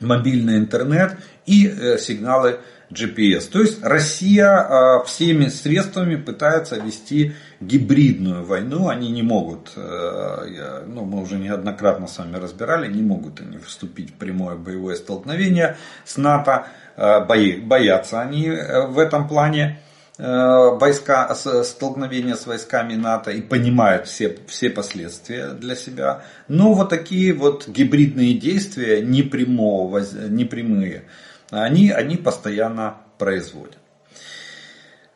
[0.01, 3.51] мобильный интернет и э, сигналы GPS.
[3.51, 8.89] То есть Россия а, всеми средствами пытается вести гибридную войну.
[8.89, 14.11] Они не могут, э, ну мы уже неоднократно с вами разбирали, не могут они вступить
[14.11, 16.67] в прямое боевое столкновение с НАТО.
[16.97, 19.81] Э, боятся они э, в этом плане
[20.19, 26.23] войска, столкновения с войсками НАТО и понимают все, все последствия для себя.
[26.49, 31.05] Но вот такие вот гибридные действия непрямого, непрямые
[31.51, 33.79] они, они постоянно производят.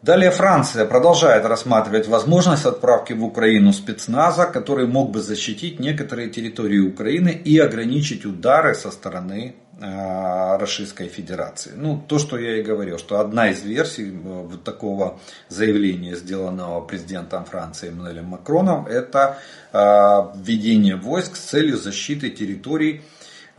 [0.03, 6.79] Далее Франция продолжает рассматривать возможность отправки в Украину спецназа, который мог бы защитить некоторые территории
[6.79, 11.73] Украины и ограничить удары со стороны э, Российской Федерации.
[11.75, 16.81] Ну, то, что я и говорил, что одна из версий э, вот такого заявления, сделанного
[16.83, 19.39] президентом Франции Эммануэлем Макроном, это
[19.73, 19.79] э,
[20.37, 23.03] введение войск с целью защиты территорий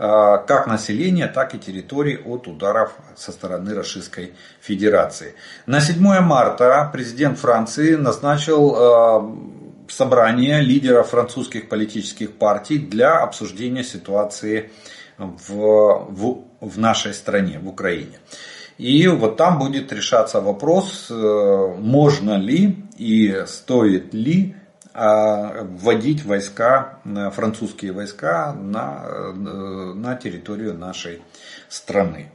[0.03, 5.35] Э, как населения, так и территорий от ударов со стороны Российской Федерации.
[5.67, 14.71] На 7 марта президент Франции назначил э, собрание лидеров французских политических партий для обсуждения ситуации
[15.47, 18.19] в, в нашей стране, в Украине.
[18.77, 24.55] И вот там будет решаться вопрос, э, можно ли и стоит ли
[24.93, 31.21] а, вводить войска, э, французские войска на, э, на территорию нашей
[31.69, 32.29] страны.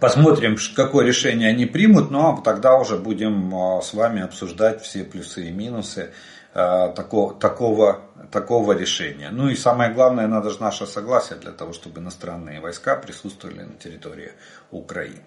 [0.00, 4.80] Посмотрим, какое решение они примут, но ну, а тогда уже будем а, с вами обсуждать
[4.82, 6.10] все плюсы и минусы
[6.54, 9.30] такого, такого, такого решения.
[9.30, 13.74] Ну и самое главное, надо же наше согласие для того, чтобы иностранные войска присутствовали на
[13.74, 14.32] территории
[14.70, 15.24] Украины.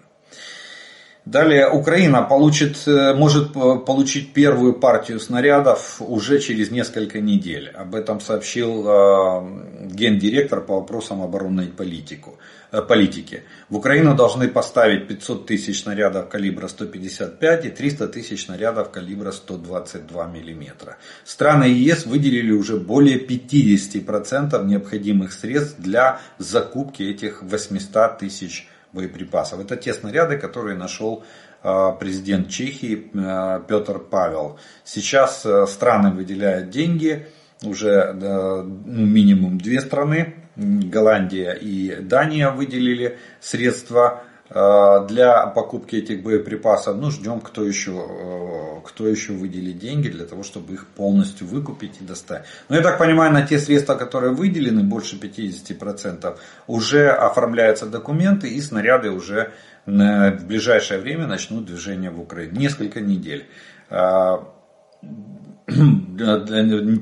[1.30, 7.68] Далее Украина получит, э, может получить первую партию снарядов уже через несколько недель.
[7.68, 12.38] Об этом сообщил э, гендиректор по вопросам оборонной политику,
[12.72, 13.42] э, политики.
[13.68, 20.28] В Украину должны поставить 500 тысяч снарядов калибра 155 и 300 тысяч снарядов калибра 122
[20.28, 20.96] мм.
[21.24, 29.60] Страны ЕС выделили уже более 50% необходимых средств для закупки этих 800 тысяч боеприпасов.
[29.60, 31.24] Это те снаряды, которые нашел
[31.62, 34.58] э, президент Чехии э, Петр Павел.
[34.84, 37.26] Сейчас э, страны выделяют деньги,
[37.64, 47.10] уже ну, минимум две страны, Голландия и Дания выделили средства для покупки этих боеприпасов, ну,
[47.10, 52.04] ждем, кто еще, э, кто еще выделит деньги для того, чтобы их полностью выкупить и
[52.04, 52.44] достать.
[52.70, 58.60] Но я так понимаю, на те средства, которые выделены, больше 50%, уже оформляются документы и
[58.62, 59.52] снаряды уже
[59.84, 62.58] в ближайшее время начнут движение в Украине.
[62.58, 63.46] Несколько недель
[63.90, 64.36] э,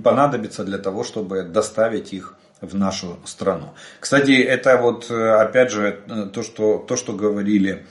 [0.02, 3.74] понадобится для того, чтобы доставить их в нашу страну.
[4.00, 6.00] Кстати, это вот опять же
[6.32, 7.86] то, что, то, что говорили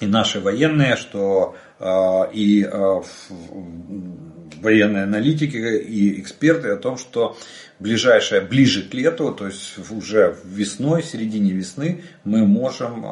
[0.00, 1.54] и наши военные, что
[2.32, 2.68] и
[4.60, 7.36] военные аналитики и эксперты о том, что
[7.80, 13.02] ближайшее, ближе к лету, то есть уже весной, середине весны, мы можем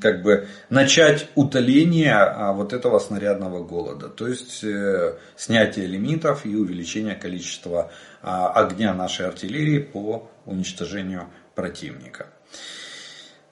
[0.00, 4.08] как бы начать утоление вот этого снарядного голода.
[4.08, 7.90] То есть э, снятие лимитов и увеличение количества
[8.26, 12.26] огня нашей артиллерии по уничтожению противника.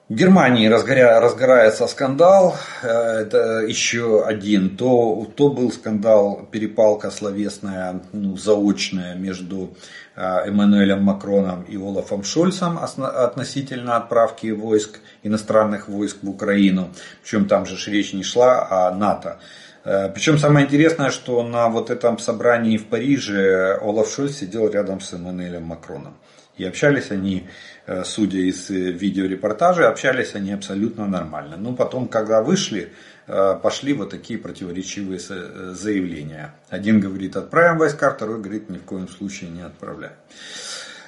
[0.07, 4.77] В Германии разгоря, разгорается скандал, э, это еще один.
[4.77, 9.75] То, то был скандал, перепалка словесная, ну, заочная между
[10.15, 16.91] э, Эммануэлем Макроном и Олафом Шольцем относительно отправки войск, иностранных войск в Украину.
[17.23, 19.39] Причем там же речь не шла о НАТО.
[19.85, 25.01] Э, Причем самое интересное, что на вот этом собрании в Париже Олаф Шольц сидел рядом
[25.01, 26.15] с Эммануэлем Макроном.
[26.57, 27.49] И общались они
[27.87, 31.57] Э, судя из э, видеорепортажей, общались они абсолютно нормально.
[31.59, 32.93] Но потом, когда вышли,
[33.27, 36.55] пошли вот такие противоречивые заявления.
[36.69, 40.13] Один говорит, отправим войска, второй говорит, ни в коем случае не отправляем.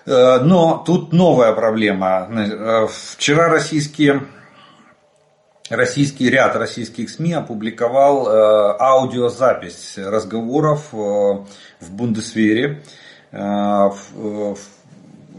[0.06, 2.88] Но тут новая проблема.
[2.88, 4.22] Вчера российские,
[5.70, 8.28] российский ряд российских СМИ опубликовал
[8.78, 11.46] аудиозапись разговоров в
[11.90, 12.82] Бундесвере,
[13.32, 14.56] в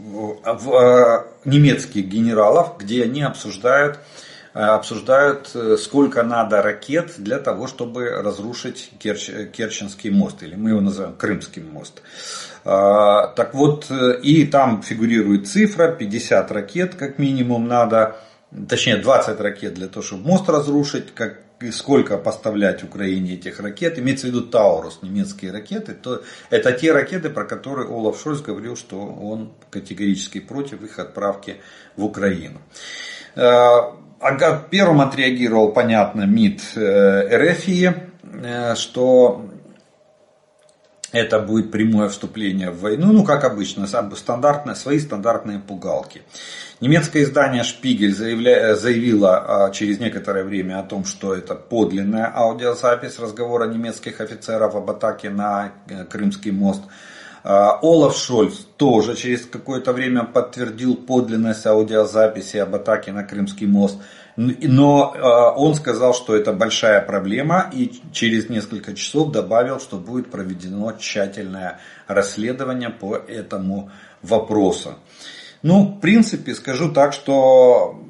[0.08, 3.98] в э, немецких генералов, где они обсуждают,
[4.54, 10.70] э, обсуждают, э, сколько надо ракет для того, чтобы разрушить Керч, Керченский мост, или мы
[10.70, 12.02] его называем Крымский мост.
[12.64, 13.90] Так вот,
[14.22, 18.16] и там фигурирует цифра, 50 ракет как минимум надо,
[18.68, 21.40] точнее 20 ракет для того, чтобы мост разрушить, как
[21.72, 27.30] сколько поставлять Украине этих ракет, имеется в виду Таурус, немецкие ракеты, то это те ракеты,
[27.30, 31.56] про которые Олаф Шольц говорил, что он категорически против их отправки
[31.96, 32.60] в Украину.
[33.34, 33.80] Э,
[34.70, 39.48] первым отреагировал, понятно, МИД э, РФИ, э, что
[41.10, 46.22] это будет прямое вступление в войну, ну как обычно, стандартные, свои стандартные пугалки.
[46.80, 48.76] Немецкое издание Шпигель заявля...
[48.76, 54.88] заявило а, через некоторое время о том, что это подлинная аудиозапись разговора немецких офицеров об
[54.88, 56.82] атаке на э, Крымский мост.
[57.42, 63.98] А, Олаф Шольц тоже через какое-то время подтвердил подлинность аудиозаписи об атаке на Крымский мост.
[64.36, 70.30] Но а, он сказал, что это большая проблема и через несколько часов добавил, что будет
[70.30, 73.90] проведено тщательное расследование по этому
[74.22, 74.94] вопросу.
[75.62, 78.00] Ну, в принципе, скажу так, что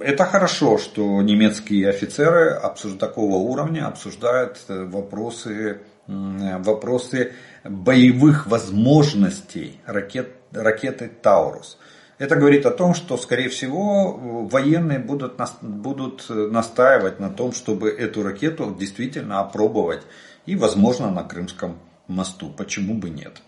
[0.00, 2.60] это хорошо, что немецкие офицеры
[2.98, 7.32] такого уровня обсуждают э, вопросы, вопросы
[7.64, 11.78] боевых возможностей ракет, ракеты Таурус.
[12.18, 14.12] Это говорит о том, что, скорее всего,
[14.50, 20.02] военные будут, будут настаивать на том, чтобы эту ракету действительно опробовать
[20.44, 21.78] и, возможно, на Крымском
[22.08, 22.48] мосту.
[22.50, 23.40] Почему бы нет?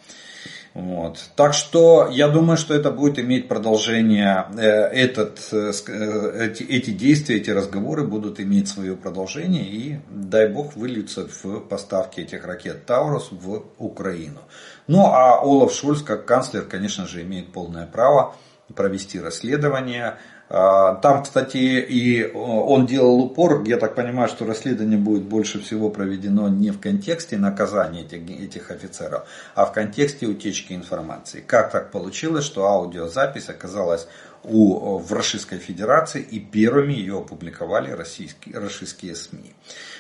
[0.73, 1.18] Вот.
[1.35, 6.91] Так что я думаю, что это будет иметь продолжение, э, этот, э, э, эти, эти
[6.91, 12.87] действия, эти разговоры будут иметь свое продолжение и, дай бог, выльются в поставки этих ракет
[12.87, 14.41] Таурус в Украину.
[14.87, 18.37] Ну а Олаф Шульц, как канцлер, конечно же, имеет полное право
[18.75, 20.18] провести расследование,
[20.51, 26.48] там, кстати, и он делал упор, я так понимаю, что расследование будет больше всего проведено
[26.48, 31.40] не в контексте наказания этих, этих офицеров, а в контексте утечки информации.
[31.46, 34.09] Как так получилось, что аудиозапись оказалась
[34.42, 39.55] у, в Российской Федерации и первыми ее опубликовали российские, российские СМИ.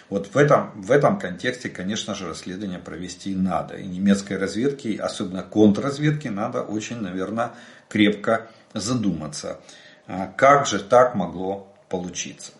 [0.08, 3.76] Вот в этом, в этом контексте, конечно же, расследование провести надо.
[3.76, 7.52] И немецкой разведке, особенно контрразведке, надо очень, наверное,
[7.88, 9.60] крепко задуматься.
[10.12, 12.50] А как же так могло получиться?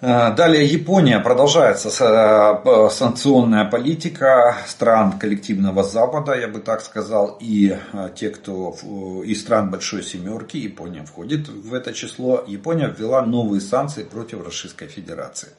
[0.00, 7.76] А, далее Япония продолжается а, санкционная политика стран коллективного Запада, я бы так сказал, и
[8.14, 8.74] те, кто
[9.24, 14.86] из стран Большой Семерки, Япония входит в это число, Япония ввела новые санкции против Российской
[14.86, 15.50] Федерации.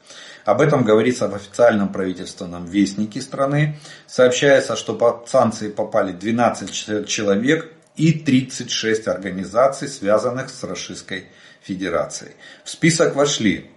[0.44, 3.78] Об этом говорится в официальном правительственном вестнике страны.
[4.08, 11.26] Сообщается, что под санкции попали 12 человек, и 36 организаций, связанных с Российской
[11.60, 12.32] Федерацией.
[12.64, 13.70] В список вошли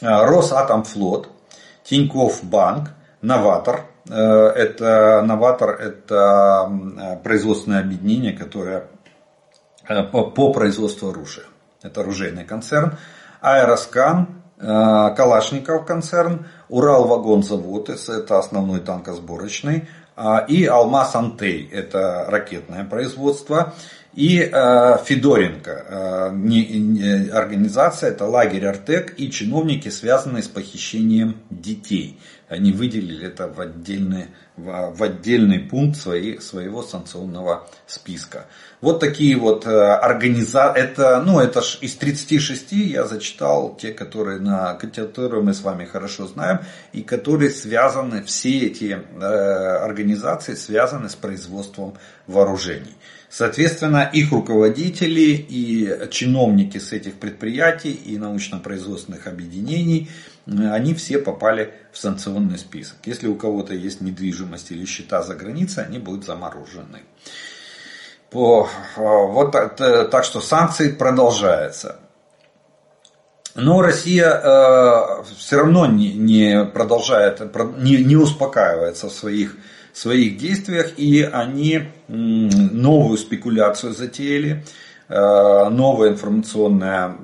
[0.00, 1.28] э, Росатомфлот,
[1.84, 3.86] Тиньков Банк, Новатор.
[4.08, 8.88] Э, это, Новатор это э, производственное объединение, которое
[9.86, 11.44] по, по производству оружия.
[11.82, 12.96] Это оружейный концерн.
[13.40, 19.88] Аэроскан, Калашников концерн, Уралвагонзавод, это основной танкосборочный
[20.48, 23.74] и Алмаз Антей, это ракетное производство,
[24.14, 32.20] и э, Федоренко, э, организация, это лагерь Артек и чиновники, связанные с похищением детей.
[32.52, 34.26] Они выделили это в отдельный,
[34.56, 38.44] в, отдельный пункт своей, своего санкционного списка.
[38.82, 44.38] Вот такие вот э, организации, это, ну, это ж из 36 я зачитал те, которые,
[44.38, 46.58] на, которые мы с вами хорошо знаем,
[46.92, 51.96] и которые связаны, все эти э, организации связаны с производством
[52.26, 52.94] вооружений.
[53.30, 60.10] Соответственно, их руководители и чиновники с этих предприятий и научно-производственных объединений,
[60.46, 62.96] они все попали в санкционный список.
[63.04, 67.02] Если у кого-то есть недвижимость или счета за границей, они будут заморожены.
[68.30, 71.98] По, вот так что санкции продолжаются.
[73.54, 77.40] Но Россия э, все равно не, не продолжает,
[77.76, 79.56] не, не успокаивается в своих
[79.92, 84.64] своих действиях, и они новую спекуляцию затеяли,
[85.14, 87.18] новую информационную,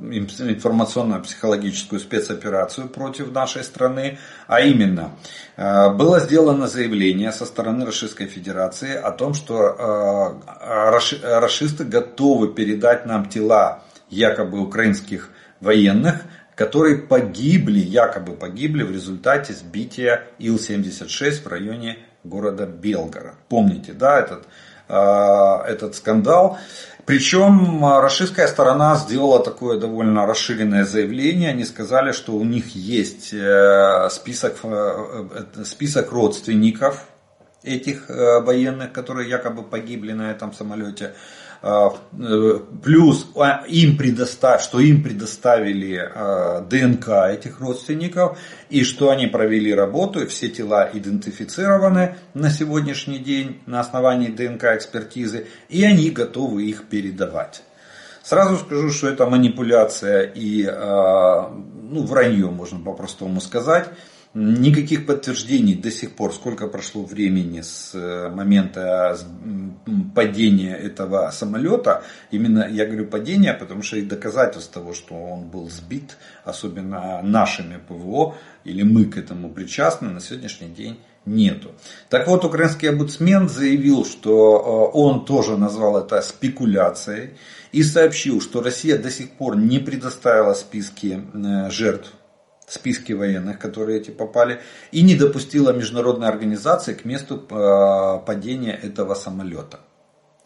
[0.00, 5.10] информационно-психологическую спецоперацию против нашей страны, а именно
[5.56, 13.04] э, было сделано заявление со стороны Российской Федерации о том, что э, расисты готовы передать
[13.04, 15.30] нам тела якобы украинских
[15.60, 16.22] военных,
[16.54, 23.34] которые погибли, якобы погибли в результате сбития Ил-76 в районе города Белгород.
[23.48, 24.44] Помните, да, этот,
[24.88, 26.58] э, этот скандал.
[27.06, 31.50] Причем российская сторона сделала такое довольно расширенное заявление.
[31.50, 37.06] Они сказали, что у них есть э, список, э, список родственников
[37.62, 41.14] этих военных, которые якобы погибли на этом самолете.
[41.66, 41.96] А,
[42.82, 48.36] плюс а, им предостав, что им предоставили а, ДНК этих родственников,
[48.68, 54.64] и что они провели работу, и все тела идентифицированы на сегодняшний день на основании ДНК
[54.74, 57.62] экспертизы, и они готовы их передавать.
[58.22, 63.88] Сразу скажу, что это манипуляция и ну, вранье, можно по-простому сказать.
[64.34, 69.16] Никаких подтверждений до сих пор, сколько прошло времени с э, момента
[70.12, 75.70] падения этого самолета, именно я говорю падение, потому что и доказательств того, что он был
[75.70, 81.70] сбит, особенно нашими ПВО, или мы к этому причастны, на сегодняшний день нету.
[82.08, 87.34] Так вот, украинский омбудсмен заявил, что э, он тоже назвал это спекуляцией
[87.70, 92.12] и сообщил, что Россия до сих пор не предоставила списки э, жертв
[92.66, 94.60] списки военных, которые эти попали,
[94.92, 99.80] и не допустила международной организации к месту э, падения этого самолета.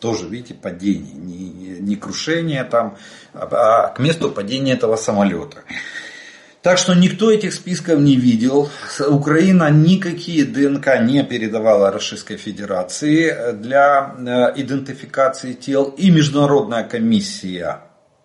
[0.00, 2.96] Тоже, видите, падение, не, не крушение там,
[3.34, 5.58] а, а к месту падения этого самолета.
[6.62, 8.68] Так что никто этих списков не видел.
[9.08, 15.94] Украина никакие ДНК не передавала Российской Федерации для э, идентификации тел.
[15.96, 17.80] И Международная комиссия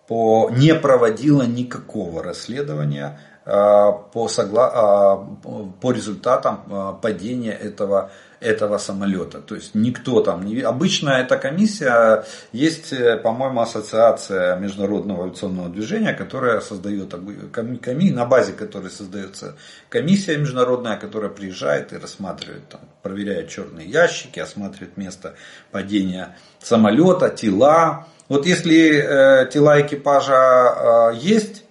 [0.06, 5.26] по, не проводила никакого расследования Э, по, согла...
[5.44, 9.40] Э, по результатам э, падения этого, этого самолета.
[9.40, 10.60] То есть никто там не...
[10.60, 17.14] Обычно эта комиссия, есть, по-моему, ассоциация международного авиационного движения, которая создает,
[17.52, 18.10] коми...
[18.10, 19.56] на базе которой создается
[19.90, 25.34] комиссия международная, которая приезжает и рассматривает, там, проверяет черные ящики, осматривает место
[25.70, 28.06] падения самолета, тела.
[28.28, 31.63] Вот если э, тела экипажа э, есть,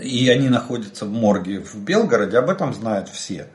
[0.00, 3.48] и они находятся в морге в Белгороде, об этом знают все.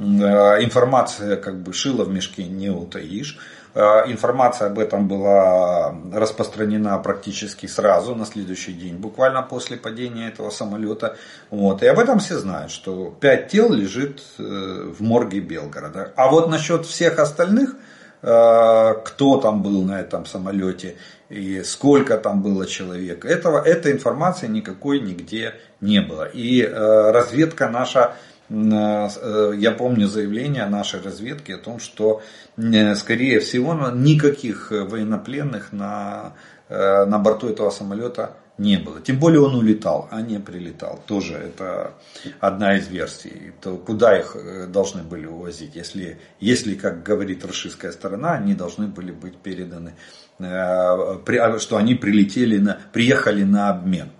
[0.00, 3.38] Э, информация как бы шила в мешке не утаишь.
[3.74, 10.48] Э, информация об этом была распространена практически сразу, на следующий день, буквально после падения этого
[10.48, 11.16] самолета.
[11.50, 11.82] Вот.
[11.82, 16.12] И об этом все знают, что пять тел лежит э, в морге Белгорода.
[16.16, 17.76] А вот насчет всех остальных,
[18.22, 20.98] кто там был на этом самолете
[21.30, 23.24] и сколько там было человек.
[23.24, 26.24] Этого, этой информации никакой нигде не было.
[26.24, 28.16] И э, разведка наша,
[28.50, 32.20] э, я помню заявление нашей разведки о том, что
[32.56, 36.34] э, скорее всего никаких военнопленных на,
[36.68, 39.00] э, на борту этого самолета не было.
[39.00, 41.00] Тем более он улетал, а не прилетал.
[41.06, 41.92] Тоже это
[42.40, 43.52] одна из версий.
[43.60, 45.76] То куда их э, должны были увозить?
[45.76, 52.58] Если, если как говорит российская сторона, они должны были быть переданы Э, что они прилетели
[52.58, 54.10] на, приехали на обмен.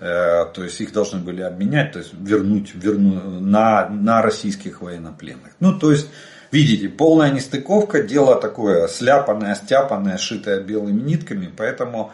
[0.00, 5.52] Э, то есть их должны были обменять, то есть вернуть, вернуть на, на российских военнопленных.
[5.60, 6.08] Ну, то есть,
[6.50, 12.12] видите, полная нестыковка, дело такое сляпанное, стяпанное, шитое белыми нитками, поэтому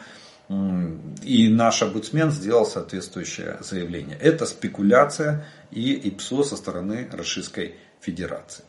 [1.22, 4.16] и наш омбудсмен сделал соответствующее заявление.
[4.20, 8.64] Это спекуляция и ИПСО со стороны Российской Федерации.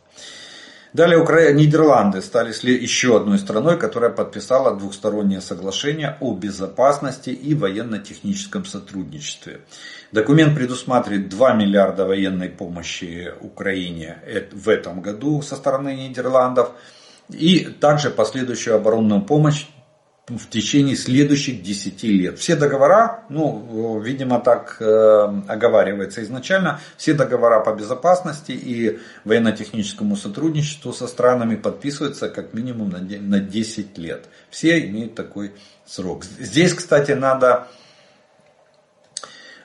[0.97, 8.65] Далее Украина, Нидерланды стали еще одной страной, которая подписала двухстороннее соглашение о безопасности и военно-техническом
[8.65, 9.61] сотрудничестве.
[10.11, 14.17] Документ предусматривает 2 миллиарда военной помощи Украине
[14.51, 16.71] в этом году со стороны Нидерландов
[17.29, 19.67] и также последующую оборонную помощь
[20.27, 22.37] в течение следующих 10 лет.
[22.37, 24.85] Все договора, ну, видимо, так э,
[25.47, 32.99] оговаривается изначально, все договора по безопасности и военно-техническому сотрудничеству со странами подписываются как минимум на,
[32.99, 34.25] на 10 лет.
[34.49, 35.53] Все имеют такой
[35.85, 36.25] срок.
[36.25, 37.69] Здесь, кстати, надо...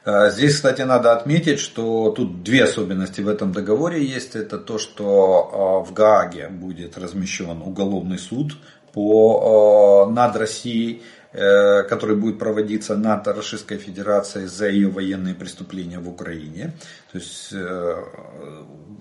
[0.05, 4.37] Э, здесь, кстати, надо отметить, что тут две особенности в этом договоре есть.
[4.37, 8.53] Это то, что э, в Гааге будет размещен уголовный суд
[8.93, 15.99] по, э, над Россией, э, который будет проводиться над Российской Федерацией за ее военные преступления
[15.99, 16.73] в Украине.
[17.11, 18.05] То есть э,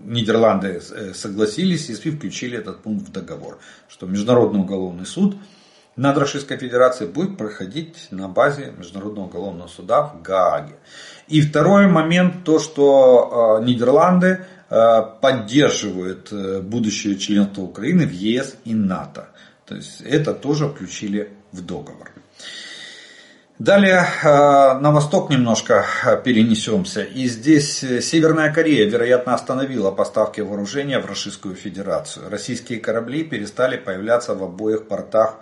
[0.04, 0.82] Нидерланды
[1.14, 5.36] согласились и включили этот пункт в договор, что Международный уголовный суд
[5.98, 10.76] над Российской Федерацией будет проходить на базе Международного уголовного суда в Гааге.
[11.28, 16.32] И второй момент, то что Нидерланды поддерживают
[16.64, 19.31] будущее членство Украины в ЕС и НАТО.
[19.72, 22.12] То есть это тоже включили в договор.
[23.58, 27.04] Далее э, на восток немножко э, перенесемся.
[27.04, 32.30] И здесь э, Северная Корея, вероятно, остановила поставки вооружения в Российскую Федерацию.
[32.30, 35.40] Российские корабли перестали появляться в обоих портах,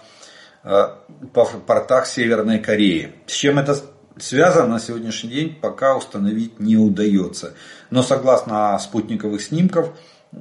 [1.34, 3.16] портах Северной Кореи.
[3.26, 3.78] С чем это
[4.20, 7.56] связано на сегодняшний день, пока установить не удается.
[7.90, 9.90] Но согласно спутниковых снимков,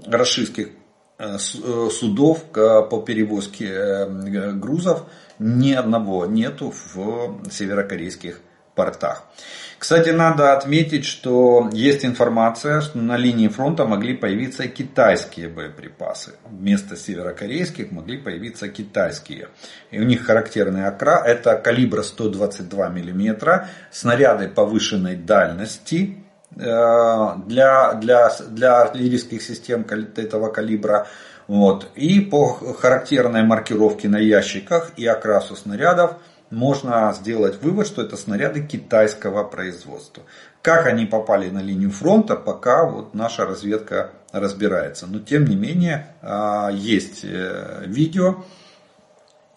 [0.04, 0.68] российских
[1.18, 5.04] судов по перевозке э, грузов
[5.38, 8.40] ни одного нету в северокорейских
[8.76, 9.24] портах.
[9.78, 16.34] Кстати, надо отметить, что есть информация, что на линии фронта могли появиться китайские боеприпасы.
[16.48, 19.48] Вместо северокорейских могли появиться китайские.
[19.90, 28.30] И у них характерный окрас, это калибра 122 мм, снаряды повышенной дальности, Э, для, для,
[28.48, 29.86] для артиллерийских систем
[30.16, 31.06] этого калибра.
[31.46, 31.88] Вот.
[31.94, 36.16] И по характерной маркировке на ящиках и окрасу снарядов
[36.50, 40.24] можно сделать вывод, что это снаряды китайского производства.
[40.62, 45.06] Как они попали на линию фронта, пока вот наша разведка разбирается.
[45.06, 48.44] Но тем не менее э, есть э, видео,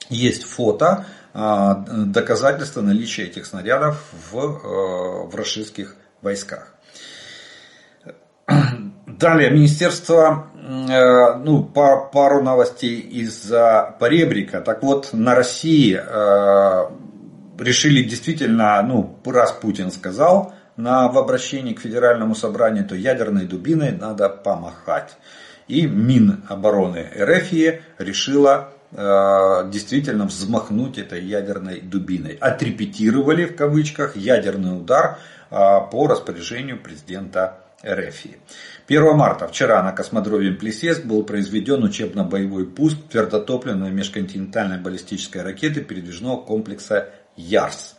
[0.10, 6.74] есть фото, доказательства наличия этих снарядов в, в российских войсках.
[9.22, 14.62] Далее, Министерство, э, ну, пару новостей из-за поребрика.
[14.62, 16.90] Так вот, на России э,
[17.60, 23.92] решили действительно, ну, раз Путин сказал на, в обращении к Федеральному собранию, то ядерной дубиной
[23.92, 25.16] надо помахать.
[25.68, 32.38] И Минобороны РФ решила э, действительно взмахнуть этой ядерной дубиной.
[32.42, 35.20] Отрепетировали в кавычках ядерный удар
[35.52, 38.26] по распоряжению президента РФ.
[38.92, 46.42] 1 марта, вчера на космодроме Плесецк был произведен учебно-боевой пуск твердотопливной межконтинентальной баллистической ракеты передвижного
[46.42, 47.96] комплекса ЯРС.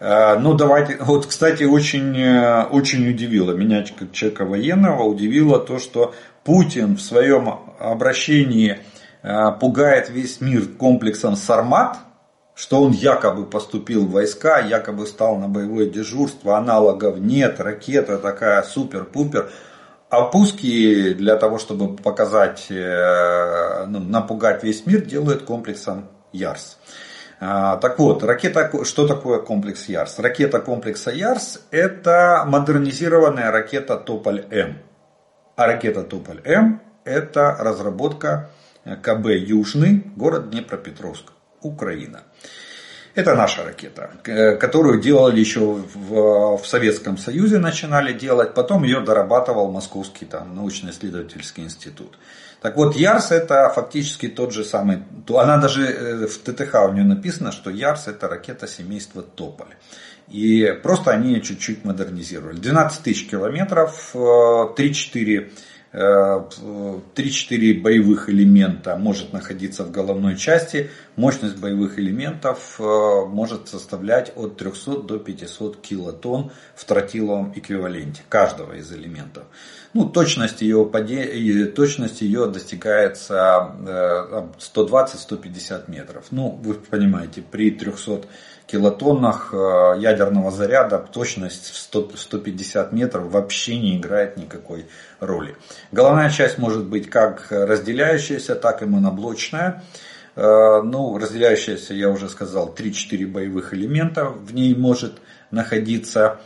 [0.00, 5.78] Э, ну, давайте, вот, кстати, очень, э, очень удивило меня, как человека военного, удивило то,
[5.78, 7.48] что Путин в своем
[7.78, 8.80] обращении
[9.22, 11.96] э, пугает весь мир комплексом «Сармат»,
[12.54, 18.62] что он якобы поступил в войска, якобы стал на боевое дежурство, аналогов нет, ракета такая
[18.62, 19.50] супер-пупер.
[20.12, 26.76] А пуски для того, чтобы показать, э, ну, напугать весь мир, делают комплексом Ярс.
[27.40, 30.18] А, так вот, ракета, что такое комплекс Ярс?
[30.18, 34.82] Ракета комплекса Ярс это модернизированная ракета Тополь-М.
[35.56, 38.50] А ракета Тополь-М это разработка
[38.84, 41.32] КБ Южный, город Днепропетровск,
[41.62, 42.20] Украина.
[43.14, 44.10] Это наша ракета,
[44.58, 51.64] которую делали еще в, в Советском Союзе, начинали делать, потом ее дорабатывал Московский там, научно-исследовательский
[51.64, 52.18] институт.
[52.62, 57.04] Так вот, Ярс это фактически тот же самый, она даже э, в ТТХ у нее
[57.04, 59.74] написано, что Ярс это ракета семейства Тополь.
[60.28, 62.56] И просто они ее чуть-чуть модернизировали.
[62.56, 65.50] 12 тысяч километров, 3-4 э,
[65.92, 70.90] 3-4 боевых элемента может находиться в головной части.
[71.16, 78.72] Мощность боевых элементов э, может составлять от 300 до 500 килотонн в тротиловом эквиваленте каждого
[78.72, 79.44] из элементов.
[79.92, 80.90] Ну, точность ее,
[81.76, 83.76] точность ее достигается
[84.58, 86.24] 120-150 метров.
[86.30, 88.22] Ну, вы понимаете, при 300
[88.66, 94.86] килотоннах ядерного заряда точность в 100, 150 метров вообще не играет никакой
[95.20, 95.56] роли.
[95.90, 99.82] Головная часть может быть как разделяющаяся, так и моноблочная.
[100.34, 106.40] Э, ну, разделяющаяся, я уже сказал, 3-4 боевых элемента в ней может находиться.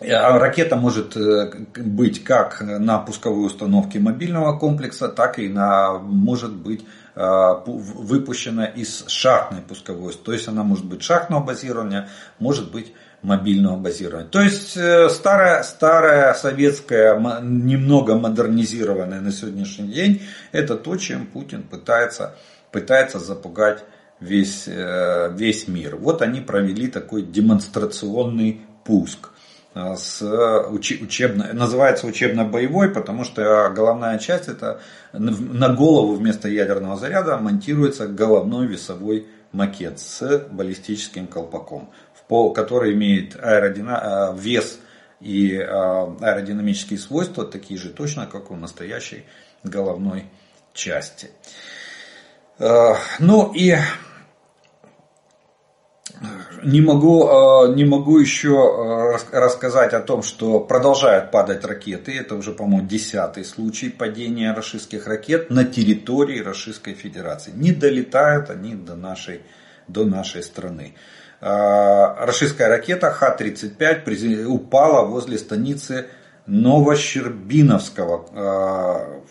[0.00, 6.52] А ракета может э, быть как на пусковой установке мобильного комплекса, так и на, может
[6.54, 6.86] быть э,
[7.18, 10.14] выпущена из шахтной пусковой.
[10.14, 12.08] То есть она может быть шахтного базирования,
[12.38, 12.92] может быть
[13.22, 14.28] мобильного базирования.
[14.28, 21.64] То есть э, старая, старая советская, немного модернизированная на сегодняшний день, это то, чем Путин
[21.64, 22.36] пытается,
[22.70, 23.84] пытается запугать
[24.20, 25.96] весь, э, весь мир.
[25.96, 29.37] Вот они провели такой демонстрационный пуск э,
[29.96, 30.22] с
[30.70, 34.80] учебно, называется учебно-боевой, потому что головная часть это
[35.12, 41.90] на голову вместо ядерного заряда монтируется головной весовой макет с баллистическим колпаком
[42.28, 44.32] который имеет аэродина...
[44.34, 44.78] Э, вес
[45.20, 49.24] и э, аэродинамические свойства, такие же точно, как у настоящей
[49.64, 50.26] головной
[50.74, 51.30] части.
[52.58, 53.76] Э, ну и
[56.62, 57.28] не могу,
[57.74, 62.16] не могу еще рассказать о том, что продолжают падать ракеты.
[62.16, 67.52] Это уже, по-моему, десятый случай падения российских ракет на территории Российской Федерации.
[67.54, 69.42] Не долетают они до нашей,
[69.86, 70.94] до нашей страны.
[71.40, 76.06] А, российская ракета Х-35 упала возле станицы
[76.46, 79.22] Новощербиновского а,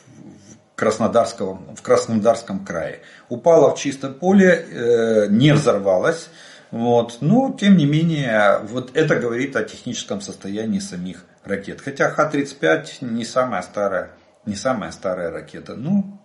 [0.75, 3.01] Краснодарского, в Краснодарском крае.
[3.29, 6.29] Упала в чистое поле, э, не взорвалась.
[6.71, 7.17] Вот.
[7.21, 11.81] Но, тем не менее, вот это говорит о техническом состоянии самих ракет.
[11.81, 14.11] Хотя Х-35 не самая старая,
[14.45, 15.75] не самая старая ракета.
[15.75, 16.19] Ну,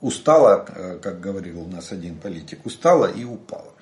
[0.00, 3.72] устала, э, как говорил у нас один политик, устала и упала.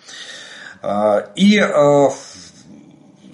[0.82, 2.10] А, и а,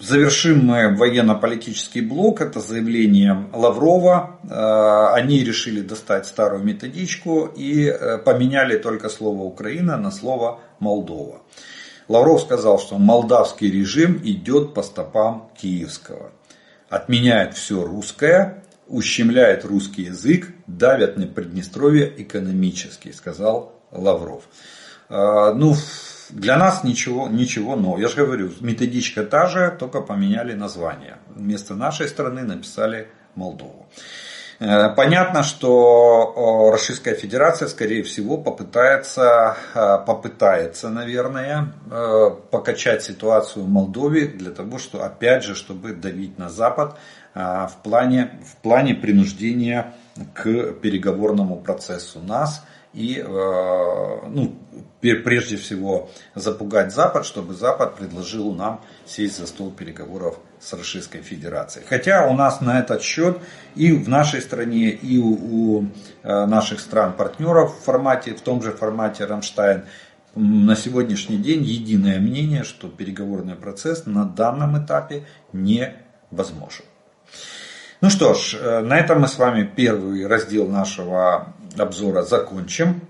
[0.01, 2.41] завершим мы военно-политический блок.
[2.41, 4.39] Это заявление Лаврова.
[4.51, 11.43] А, они решили достать старую методичку и э, поменяли только слово Украина на слово Молдова.
[12.09, 16.33] Лавров сказал, что молдавский режим идет по стопам киевского.
[16.89, 24.45] Отменяет все русское, ущемляет русский язык, давят на Приднестровье экономически, сказал Лавров.
[25.09, 25.75] Ну,
[26.31, 27.99] для нас ничего, ничего нового.
[27.99, 31.19] Я же говорю, методичка та же, только поменяли название.
[31.29, 33.87] Вместо нашей страны написали Молдову.
[34.61, 43.69] Э, понятно, что Российская Федерация, скорее всего, попытается, э, попытается, наверное, э, покачать ситуацию в
[43.69, 46.97] Молдове для того, что, опять же, чтобы давить на Запад
[47.35, 49.93] в плане, в плане принуждения
[50.35, 54.55] к переговорному процессу нас и ну,
[55.01, 61.85] прежде всего запугать Запад, чтобы Запад предложил нам сесть за стол переговоров с Российской Федерацией.
[61.87, 63.39] Хотя у нас на этот счет
[63.75, 65.89] и в нашей стране, и у, у
[66.23, 69.85] э, наших стран-партнеров в формате, в том же формате Рамштайн,
[70.35, 76.85] на сегодняшний день единое мнение, что переговорный процесс на данном этапе невозможен.
[78.01, 83.03] Ну что ж, э, на этом мы с вами первый раздел нашего обзора закончим.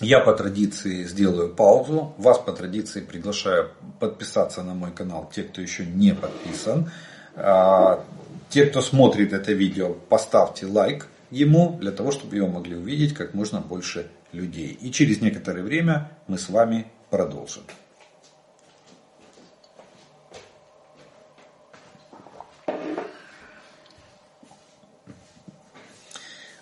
[0.00, 2.14] Я по традиции сделаю паузу.
[2.18, 3.70] Вас по традиции приглашаю
[4.00, 6.90] подписаться на мой канал, те, кто еще не подписан.
[7.36, 8.04] А,
[8.48, 13.34] те, кто смотрит это видео, поставьте лайк ему, для того, чтобы его могли увидеть как
[13.34, 14.76] можно больше людей.
[14.80, 17.62] И через некоторое время мы с вами продолжим.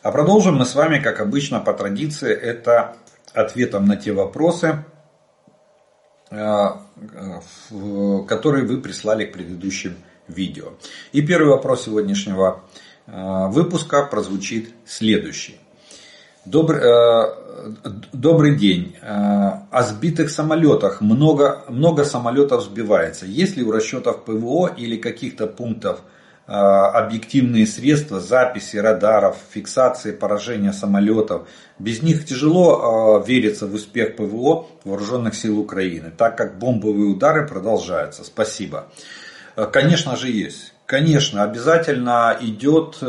[0.02, 2.96] А продолжим мы с вами, как обычно, по традиции, это
[3.34, 4.84] ответом на те вопросы,
[6.30, 6.68] э,
[8.28, 9.96] которые вы прислали к предыдущим
[10.28, 10.72] видео.
[11.12, 12.64] И первый вопрос сегодняшнего
[13.06, 15.58] э, выпуска прозвучит следующий.
[16.44, 18.96] Добрый, э, добрый день.
[19.00, 21.00] О сбитых самолетах.
[21.00, 23.26] Много, много самолетов сбивается.
[23.26, 26.00] Есть ли у расчетов ПВО или каких-то пунктов
[26.46, 31.48] объективные средства записи радаров, фиксации поражения самолетов.
[31.78, 37.46] Без них тяжело а, вериться в успех ПВО вооруженных сил Украины, так как бомбовые удары
[37.46, 38.24] продолжаются.
[38.24, 38.88] Спасибо.
[39.56, 40.72] А, конечно же есть.
[40.86, 43.06] Конечно, обязательно идет, э,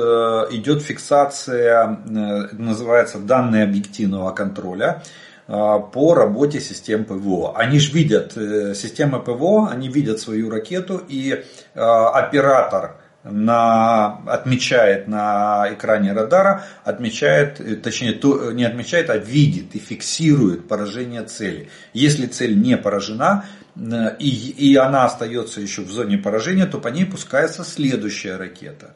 [0.51, 5.03] идет фиксация, э, называется данные объективного контроля
[5.45, 7.57] по работе систем ПВО.
[7.57, 11.43] Они же видят, э, системы ПВО, они видят свою ракету и
[11.75, 20.67] оператор на, отмечает на экране радара, отмечает, точнее то, не отмечает, а видит и фиксирует
[20.67, 21.69] поражение цели.
[21.93, 23.45] Если цель не поражена
[23.75, 28.93] и, и она остается еще в зоне поражения, то по ней пускается следующая ракета.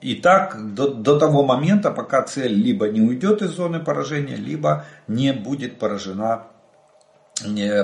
[0.00, 4.84] И так до, до того момента, пока цель либо не уйдет из зоны поражения, либо
[5.06, 6.48] не будет поражена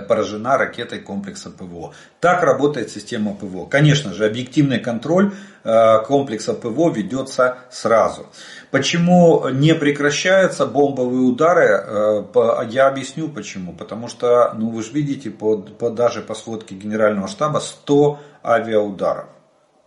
[0.09, 1.92] поражена ракетой комплекса ПВО.
[2.20, 3.66] Так работает система ПВО.
[3.66, 5.32] Конечно же, объективный контроль
[5.64, 8.26] э, комплекса ПВО ведется сразу.
[8.70, 12.24] Почему не прекращаются бомбовые удары, э,
[12.70, 13.72] я объясню почему.
[13.72, 19.26] Потому что, ну вы же видите, по, по, даже по сводке Генерального штаба 100 авиаударов.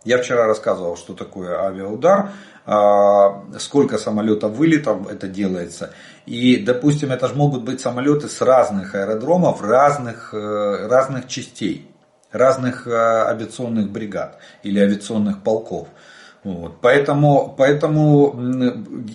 [0.04, 2.30] Я вчера рассказывал, что такое авиаудар.
[2.64, 5.92] А, сколько самолетов вылетов это делается.
[6.26, 11.90] И, допустим, это же могут быть самолеты с разных аэродромов, разных, э, разных частей,
[12.30, 15.88] разных э, авиационных бригад или авиационных полков.
[16.44, 16.80] Вот.
[16.80, 18.36] Поэтому, поэтому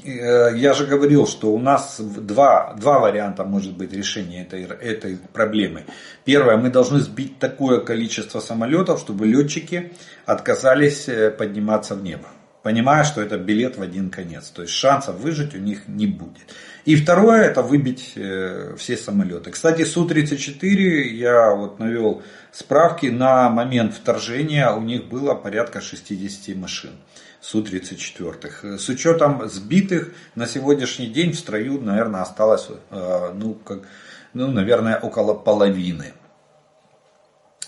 [0.05, 5.17] э, я же говорил, что у нас два, два варианта может быть решения этой, этой
[5.33, 5.83] проблемы.
[6.25, 9.93] Первое, мы должны сбить такое количество самолетов, чтобы летчики
[10.25, 12.27] отказались подниматься в небо
[12.67, 14.49] понимая, что это билет в один конец.
[14.49, 16.53] То есть шансов выжить у них не будет.
[16.83, 19.51] И второе, это выбить э, все самолеты.
[19.51, 20.75] Кстати, Су-34,
[21.13, 26.91] я вот навел справки, на момент вторжения у них было порядка 60 машин.
[27.39, 28.77] Су-34.
[28.77, 33.83] С учетом сбитых на сегодняшний день в строю, наверное, осталось, э, ну, как,
[34.33, 36.11] ну, наверное, около половины.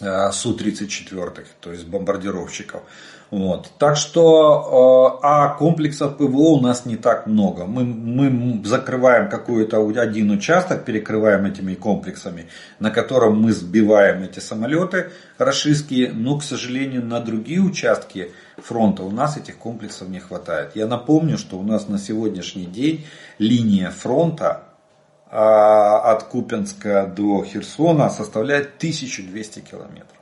[0.02, 2.84] Э, Су-34, то есть бомбардировщиков.
[3.32, 3.70] Вот.
[3.78, 7.66] Так что, э, а комплексов ПВО у нас не так много.
[7.66, 12.48] Мы, мы закрываем какой-то один участок, перекрываем этими комплексами,
[12.80, 19.12] на котором мы сбиваем эти самолеты рашистские, но, к сожалению, на другие участки фронта у
[19.12, 20.72] нас этих комплексов не хватает.
[20.74, 23.06] Я напомню, что у нас на сегодняшний день
[23.38, 24.64] линия фронта
[25.32, 30.19] а от Купенска до Херсона составляет 1200 километров.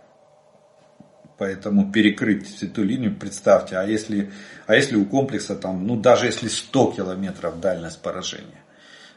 [1.38, 4.32] Поэтому перекрыть эту линию, представьте, а если,
[4.66, 8.64] а если у комплекса там, ну даже если 100 километров дальность поражения,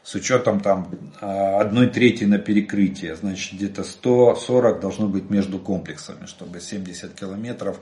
[0.03, 0.91] с учетом там
[1.21, 7.81] а, одной трети на перекрытие, значит где-то 140 должно быть между комплексами, чтобы 70 километров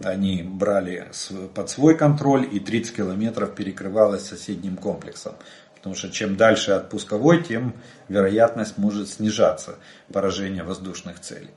[0.00, 1.10] они брали
[1.54, 5.34] под свой контроль и 30 километров перекрывалось соседним комплексом.
[5.74, 7.74] Потому что чем дальше от пусковой, тем
[8.08, 9.76] вероятность может снижаться
[10.12, 11.50] поражения воздушных целей.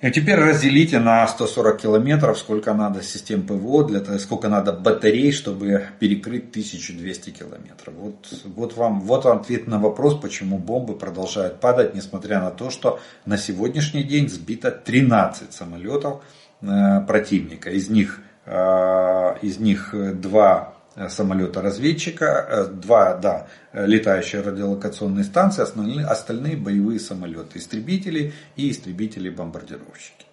[0.00, 5.32] И теперь разделите на 140 километров, сколько надо систем ПВО, для того, сколько надо батарей,
[5.32, 7.94] чтобы перекрыть 1200 километров.
[7.94, 12.70] Вот, вот, вам, вот вам ответ на вопрос, почему бомбы продолжают падать, несмотря на то,
[12.70, 16.22] что на сегодняшний день сбито 13 самолетов
[16.62, 17.70] э, противника.
[17.70, 20.77] Из них, э, из них два
[21.08, 30.26] самолета-разведчика, э, два, да, летающие радиолокационные станции, остальные, остальные боевые самолеты, истребители и истребители-бомбардировщики.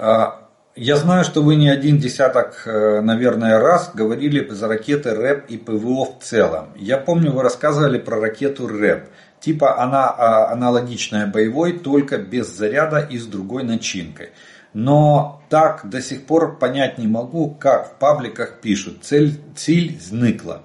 [0.00, 5.46] А, я знаю, что вы не один десяток, э, наверное, раз говорили за ракеты РЭП
[5.48, 6.68] и ПВО в целом.
[6.76, 9.08] Я помню, вы рассказывали про ракету РЭП.
[9.40, 14.30] Типа она а, аналогичная боевой, только без заряда и с другой начинкой.
[14.74, 18.98] Но так до сих пор понять не могу, как в пабликах пишут.
[19.02, 20.62] Цель, цель зныкла.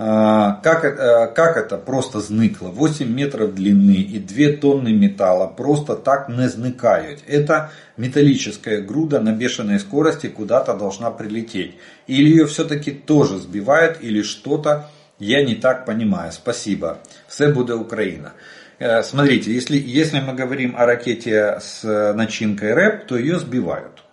[0.00, 2.68] А, как, э, как это просто зникло?
[2.68, 7.20] 8 метров длины и 2 тонны металла просто так не зникают.
[7.26, 11.74] Это металлическая груда на бешеной скорости куда-то должна прилететь.
[12.06, 14.88] Или ее все-таки тоже сбивают, или что-то
[15.18, 16.32] я не так понимаю.
[16.32, 16.98] Спасибо.
[17.26, 18.32] Все будет Украина.
[18.78, 24.04] Э, смотрите, если, если мы говорим о ракете с начинкой РЭП, то ее сбивают.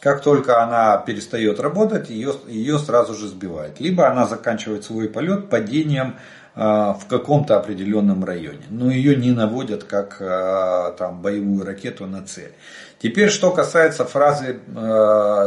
[0.00, 3.78] Как только она перестает работать, ее, ее сразу же сбивают.
[3.78, 6.16] Либо она заканчивает свой полет падением
[6.56, 8.64] э, в каком-то определенном районе.
[8.70, 12.52] Но ее не наводят как э, там, боевую ракету на цель.
[12.98, 14.60] Теперь, что касается фразы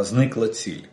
[0.04, 0.90] «зныкла цель».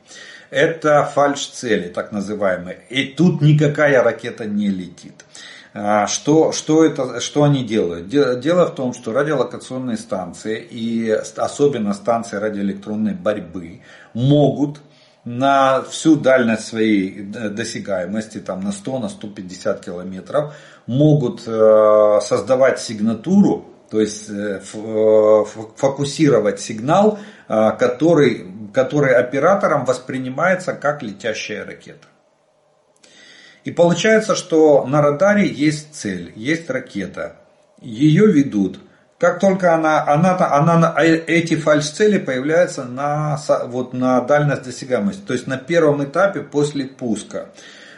[0.53, 2.81] Это фальш-цели, так называемые.
[2.89, 5.25] И тут никакая ракета не летит.
[5.73, 8.07] А, что, что, это, что они делают?
[8.07, 13.81] Дело в том, что радиолокационные станции и особенно станции радиоэлектронной борьбы
[14.13, 14.79] могут
[15.25, 20.53] на всю дальность своей досягаемости, там на 100, на 150 километров,
[20.85, 25.43] могут э, создавать сигнатуру, то есть э, э,
[25.77, 32.07] фокусировать сигнал, который который оператором воспринимается как летящая ракета.
[33.63, 37.37] И получается, что на радаре есть цель, есть ракета.
[37.79, 38.79] Ее ведут
[39.23, 45.31] как только она, она, она, э, эти фальш-цели появляются на, вот, на дальность досягаемости, то
[45.31, 47.45] есть на первом этапе после пуска.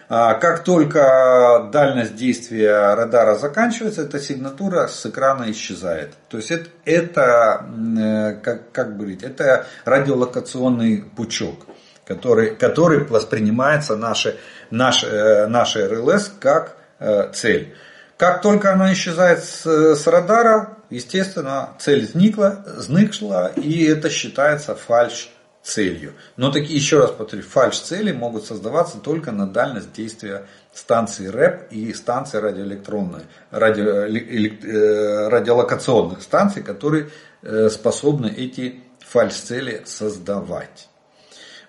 [0.08, 6.14] А, как только дальность действия радара заканчивается, эта сигнатура с экрана исчезает.
[6.30, 11.66] То есть это, это как, как говорить, это радиолокационный пучок,
[12.06, 14.38] который, который воспринимается наши,
[14.70, 17.76] наш, э, наш РЛС как э, цель.
[18.18, 25.32] Как только она исчезает с, с радара, естественно, цель сникла, сникла, и это считается фальш
[25.66, 26.13] целью.
[26.38, 31.91] Но такие, еще раз повторю, фальш-цели могут создаваться только на дальность действия станции РЭП и
[31.93, 37.09] станции радиоэлектронной, радио, э, радиолокационных станций, которые
[37.41, 40.88] э, способны эти фальш-цели создавать.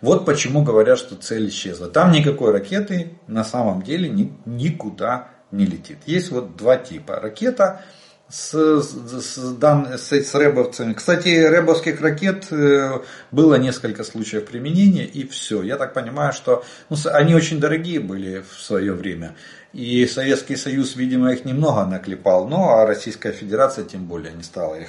[0.03, 1.89] Вот почему говорят, что цель исчезла.
[1.89, 4.11] Там никакой ракеты на самом деле
[4.45, 5.97] никуда не летит.
[6.05, 7.17] Есть вот два типа.
[7.17, 7.83] Ракета–
[8.29, 10.95] с, с, дан, с, с рэбовцами.
[10.95, 13.01] Кстати, рэбовских ракет э,
[13.31, 15.63] было несколько случаев применения и все.
[15.63, 19.37] Я так понимаю, что ну, они очень дорогие были в свое время.
[19.73, 24.75] И Советский Союз, видимо, их немного наклепал, но а Российская Федерация тем более не стала
[24.75, 24.89] их,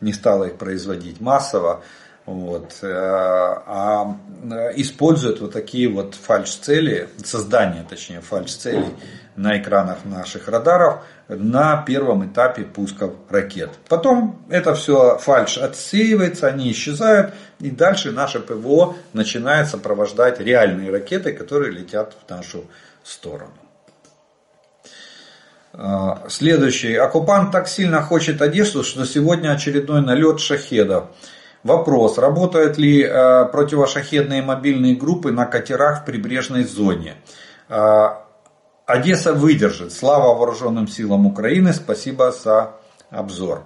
[0.00, 1.84] не стала их производить массово.
[2.24, 4.16] Вот, э, а
[4.76, 8.94] используют вот такие вот фальш-цели, создание, точнее, фальш-целей
[9.36, 13.70] на экранах наших радаров на первом этапе пусков ракет.
[13.88, 21.32] Потом это все фальш отсеивается, они исчезают, и дальше наше ПВО начинает сопровождать реальные ракеты,
[21.32, 22.64] которые летят в нашу
[23.02, 23.52] сторону.
[25.74, 26.94] А, следующий.
[26.94, 31.04] Оккупант так сильно хочет Одессу, что сегодня очередной налет шахедов.
[31.62, 37.14] Вопрос, работают ли э, противошахедные мобильные группы на катерах в прибрежной зоне?
[38.86, 39.92] Одесса выдержит.
[39.92, 41.72] Слава вооруженным силам Украины.
[41.72, 42.72] Спасибо за
[43.10, 43.64] обзор.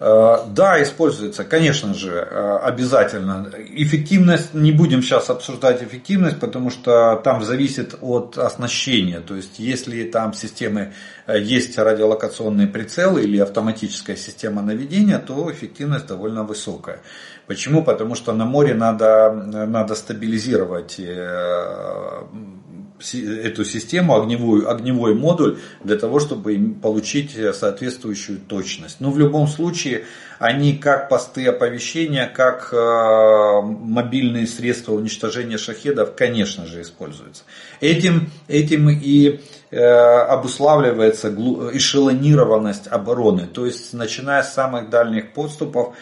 [0.00, 3.50] Э, да, используется, конечно же, э, обязательно.
[3.58, 9.20] Эффективность, не будем сейчас обсуждать эффективность, потому что там зависит от оснащения.
[9.20, 10.92] То есть, если там системы,
[11.26, 17.00] э, есть радиолокационные прицелы или автоматическая система наведения, то эффективность довольно высокая.
[17.46, 17.84] Почему?
[17.84, 20.98] Потому что на море надо, надо стабилизировать
[23.00, 29.00] эту систему, огневую, огневой модуль, для того, чтобы получить соответствующую точность.
[29.00, 30.04] Но в любом случае,
[30.38, 37.42] они как посты оповещения, как э, мобильные средства уничтожения шахедов, конечно же, используются.
[37.80, 39.40] Этим, этим и
[39.70, 41.30] э, обуславливается
[41.72, 43.46] эшелонированность обороны.
[43.46, 45.94] То есть, начиная с самых дальних подступов,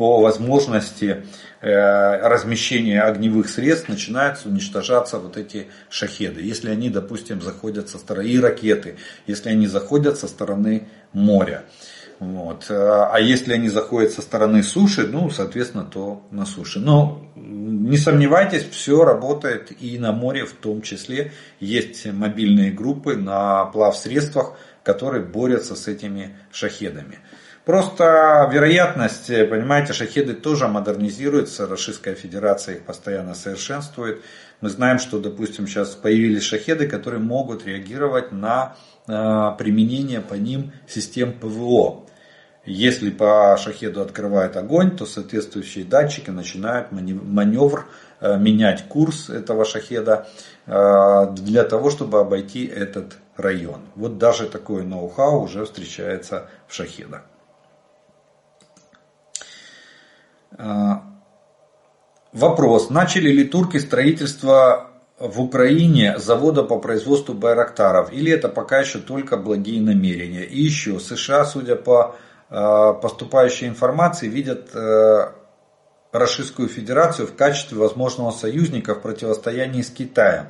[0.00, 1.26] по возможности
[1.60, 6.40] э, размещения огневых средств начинают уничтожаться вот эти шахеды.
[6.40, 8.96] Если они, допустим, заходят со стороны, и ракеты,
[9.26, 11.64] если они заходят со стороны моря.
[12.18, 12.70] Вот.
[12.70, 16.80] А если они заходят со стороны суши, ну, соответственно, то на суше.
[16.80, 21.32] Но не сомневайтесь, все работает и на море в том числе.
[21.60, 27.18] Есть мобильные группы на плавсредствах, которые борются с этими шахедами.
[27.64, 34.22] Просто вероятность, понимаете, шахеды тоже модернизируются, Российская Федерация их постоянно совершенствует.
[34.62, 39.12] Мы знаем, что, допустим, сейчас появились шахеды, которые могут реагировать на э,
[39.58, 42.06] применение по ним систем ПВО.
[42.64, 47.86] Если по шахеду открывает огонь, то соответствующие датчики начинают маневр,
[48.20, 50.28] э, менять курс этого шахеда
[50.66, 53.82] э, для того, чтобы обойти этот район.
[53.96, 57.22] Вот даже такое ноу-хау уже встречается в шахедах.
[57.22, 57.30] А,
[62.32, 62.90] вопрос.
[62.90, 68.12] Начали ли турки строительство в Украине завода по производству байрактаров?
[68.12, 70.44] Или это пока еще только благие намерения?
[70.44, 72.16] И еще, США, судя по
[72.48, 75.28] а, поступающей информации, видят э,
[76.12, 80.46] Российскую Федерацию в качестве возможного союзника в противостоянии с Китаем.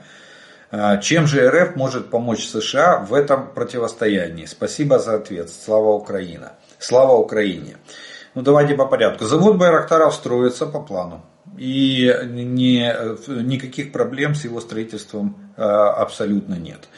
[0.71, 4.47] А, чем же РФ может помочь США в этом противостоянии?
[4.47, 5.51] Спасибо за ответ.
[5.51, 6.53] Слава Украина.
[6.79, 7.77] Слава Украине.
[8.35, 9.25] Ну давайте по порядку.
[9.25, 11.23] Завод Байрактаров строится по плану.
[11.59, 12.95] И не,
[13.43, 16.89] никаких проблем с его строительством э, абсолютно нет.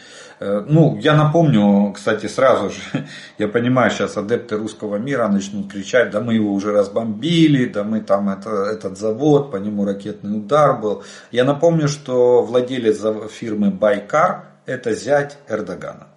[0.41, 2.81] Э, ну, я напомню, кстати, сразу же,
[3.39, 8.01] я понимаю, сейчас адепты русского мира начнут кричать, да мы его уже разбомбили, да мы
[8.01, 11.03] там это, этот завод, по нему ракетный удар был.
[11.31, 16.09] Я напомню, что владелец фирмы Байкар это зять Эрдогана.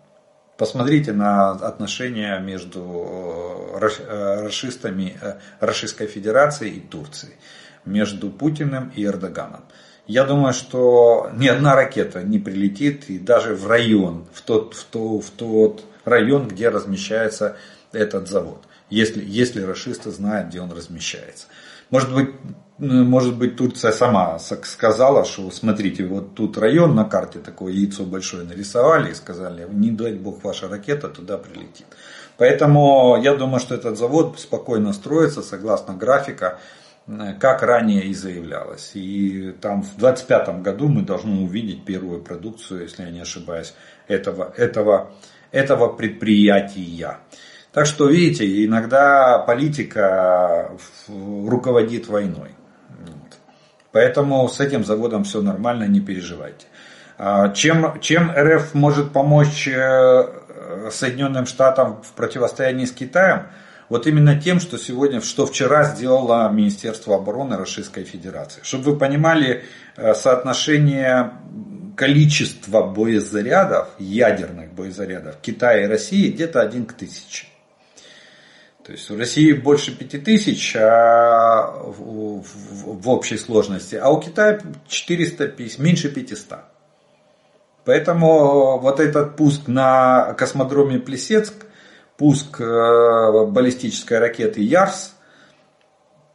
[0.58, 7.34] Посмотрите на отношения между э, э, расистами э, Российской Федерации и Турцией,
[7.84, 9.66] между Путиным и Эрдоганом.
[10.08, 14.86] Я думаю, что ни одна ракета не прилетит и даже в район, в тот, в
[14.86, 17.58] тот, в тот район, где размещается
[17.92, 18.64] этот завод.
[18.90, 21.48] если, если расисты знают, где он размещается.
[21.90, 22.30] Может быть,
[22.78, 28.44] может быть, Турция сама сказала, что смотрите, вот тут район на карте такое яйцо большое
[28.44, 31.86] нарисовали и сказали, не дай бог ваша ракета туда прилетит.
[32.38, 36.60] Поэтому я думаю, что этот завод спокойно строится согласно графика,
[37.40, 38.92] как ранее и заявлялось.
[38.96, 43.74] И там в 2025 году мы должны увидеть первую продукцию, если я не ошибаюсь,
[44.08, 45.12] этого, этого,
[45.52, 47.20] этого предприятия.
[47.76, 50.72] Так что, видите, иногда политика
[51.10, 52.52] руководит войной.
[53.92, 56.68] Поэтому с этим заводом все нормально, не переживайте.
[57.18, 60.26] А чем, чем РФ может помочь э,
[60.90, 63.48] Соединенным Штатам в противостоянии с Китаем?
[63.90, 68.62] Вот именно тем, что сегодня, что вчера сделало Министерство обороны Российской Федерации.
[68.64, 69.66] Чтобы вы понимали
[69.98, 71.34] э, соотношение
[71.98, 77.48] количества боезарядов, ядерных боезарядов Китая и России где-то один к тысяче.
[78.86, 84.62] То есть в России больше 5000 а в, в, в общей сложности, а у Китая
[84.88, 86.60] 450, меньше 500.
[87.84, 91.54] Поэтому вот этот пуск на космодроме Плесецк,
[92.18, 95.16] пуск э, баллистической ракеты Ярс,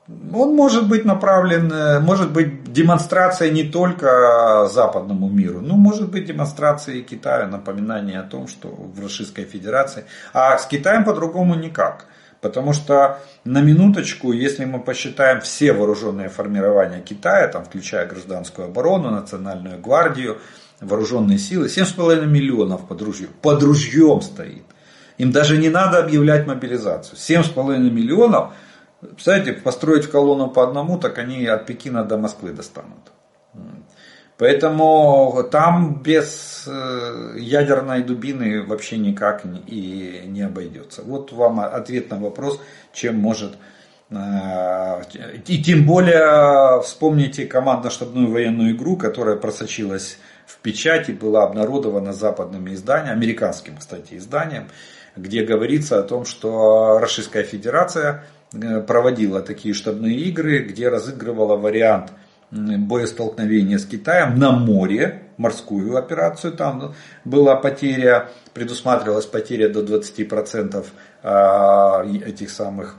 [0.08, 6.24] он может быть направлен, э, может быть демонстрацией не только западному миру, но может быть
[6.24, 12.06] демонстрацией Китаю, напоминание о том, что в Российской Федерации, а с Китаем по-другому никак.
[12.40, 19.10] Потому что на минуточку, если мы посчитаем все вооруженные формирования Китая, там, включая гражданскую оборону,
[19.10, 20.38] национальную гвардию,
[20.80, 24.64] вооруженные силы, 7,5 миллионов под ружьем, под ружьем стоит.
[25.18, 27.18] Им даже не надо объявлять мобилизацию.
[27.18, 28.54] 7,5 миллионов,
[29.02, 33.12] представляете, построить колонну по одному, так они от Пекина до Москвы достанут.
[34.40, 41.02] Поэтому там без э, ядерной дубины вообще никак и не обойдется.
[41.02, 42.58] Вот вам ответ на вопрос,
[42.94, 43.58] чем может
[44.08, 45.02] э,
[45.46, 50.16] и тем более вспомните командно-штабную военную игру, которая просочилась
[50.46, 54.68] в печать и была обнародована западными изданиями, американским, кстати, изданием,
[55.16, 58.24] где говорится о том, что Российская Федерация
[58.54, 62.10] э, проводила такие штабные игры, где разыгрывала вариант
[62.50, 66.94] боестолкновения с Китаем на море, морскую операцию, там
[67.24, 70.86] была потеря, предусматривалась потеря до 20%
[71.22, 72.96] а, этих самых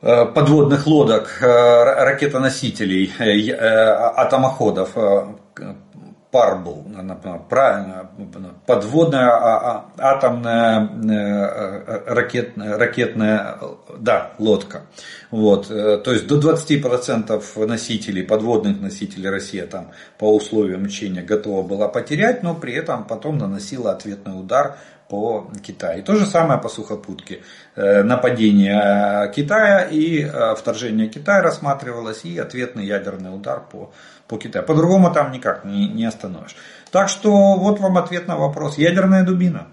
[0.00, 4.96] а, подводных лодок, а, ракетоносителей, э, атомоходов,
[6.36, 6.84] пар был,
[7.48, 8.10] правильно,
[8.66, 13.58] подводная а, а, атомная э, ракетная, ракетная
[13.98, 14.82] да, лодка.
[15.30, 21.66] Вот, э, то есть до 20% носителей, подводных носителей Россия там по условиям учения готова
[21.66, 24.76] была потерять, но при этом потом наносила ответный удар
[25.08, 26.02] по Китаю.
[26.02, 27.42] То же самое по сухопутке.
[27.74, 30.24] Э, нападение Китая и
[30.56, 33.92] вторжение Китая рассматривалось, и ответный ядерный удар по
[34.28, 34.64] по Китаю.
[34.64, 36.56] По-другому там никак не, не остановишь.
[36.90, 38.78] Так что вот вам ответ на вопрос.
[38.78, 39.68] Ядерная дубина.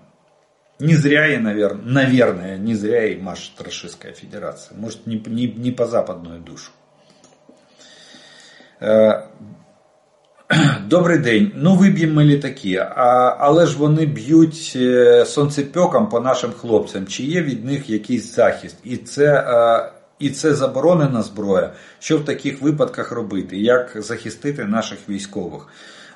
[0.79, 4.77] Не зря и, наверное, наверное, не зря и машет Российская Федерация.
[4.77, 6.71] Может, не, не, не по западную душу.
[10.52, 10.56] Э,
[10.88, 11.52] добрий день.
[11.54, 14.78] Ну виб'ємо ми літаки, а, але ж вони б'ють
[15.26, 17.06] сонцепьоком по нашим хлопцям.
[17.06, 18.76] Чи є від них якийсь захист?
[18.84, 21.72] І це е, і це заборонена зброя.
[21.98, 23.56] Що в таких випадках робити?
[23.56, 25.68] Як захистити наших військових?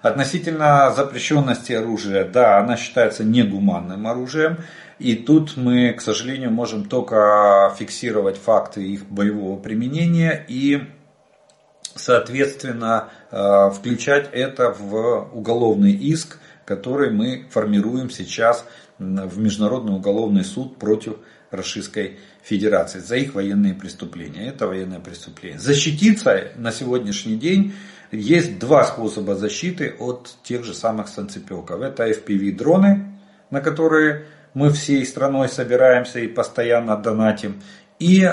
[0.02, 4.56] Относительно запрещенности оружия, да, она считается негуманным оружием.
[4.98, 10.80] И тут мы, к сожалению, можем только фиксировать факты их боевого применения и,
[11.97, 18.65] соответственно, э, включать это в уголовный иск, который мы формируем сейчас
[18.99, 21.17] в Международный уголовный суд против
[21.51, 24.47] Российской Федерации за их военные преступления.
[24.47, 25.59] Это военное преступление.
[25.59, 27.73] Защититься на сегодняшний день
[28.11, 31.81] есть два способа защиты от тех же самых санцепеков.
[31.81, 33.19] Это FPV-дроны,
[33.49, 37.61] на которые мы всей страной собираемся и постоянно донатим,
[37.99, 38.29] и э,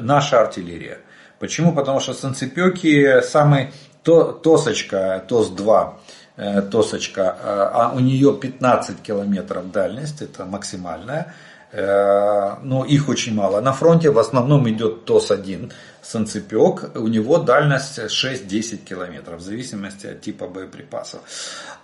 [0.00, 0.98] наша артиллерия.
[1.38, 1.72] Почему?
[1.72, 3.70] Потому что санцепеки самый
[4.02, 5.92] то, Тосочка, ТОС-2,
[6.36, 11.34] э, Тосочка, э, а у нее 15 километров дальность, это максимальная.
[11.70, 13.60] Э, но их очень мало.
[13.60, 15.70] На фронте в основном идет ТОС-1
[16.02, 21.20] санцепек, у него дальность 6-10 километров, в зависимости от типа боеприпасов.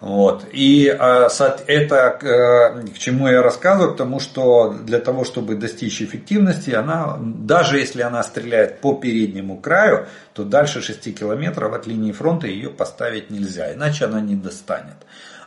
[0.00, 0.44] Вот.
[0.52, 1.28] И а,
[1.66, 7.78] это э, к чему я рассказываю, потому что для того, чтобы достичь эффективности, она, даже
[7.78, 13.28] если она стреляет по переднему краю, то дальше 6 километров от линии фронта ее поставить
[13.28, 14.96] нельзя, иначе она не достанет.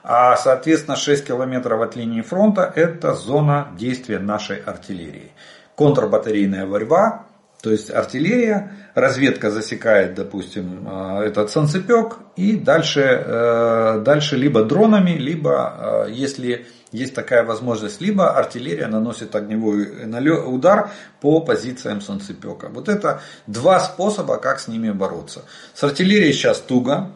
[0.09, 5.34] А соответственно 6 километров от линии фронта это зона действия нашей артиллерии.
[5.75, 7.25] Контрбатарейная борьба,
[7.61, 15.11] то есть артиллерия, разведка засекает, допустим, э, этот санцепек и дальше, э, дальше либо дронами,
[15.11, 20.05] либо, э, если есть такая возможность, либо артиллерия наносит огневой
[20.45, 20.89] удар
[21.19, 22.69] по позициям санцепека.
[22.69, 25.43] Вот это два способа, как с ними бороться.
[25.73, 27.11] С артиллерией сейчас туго,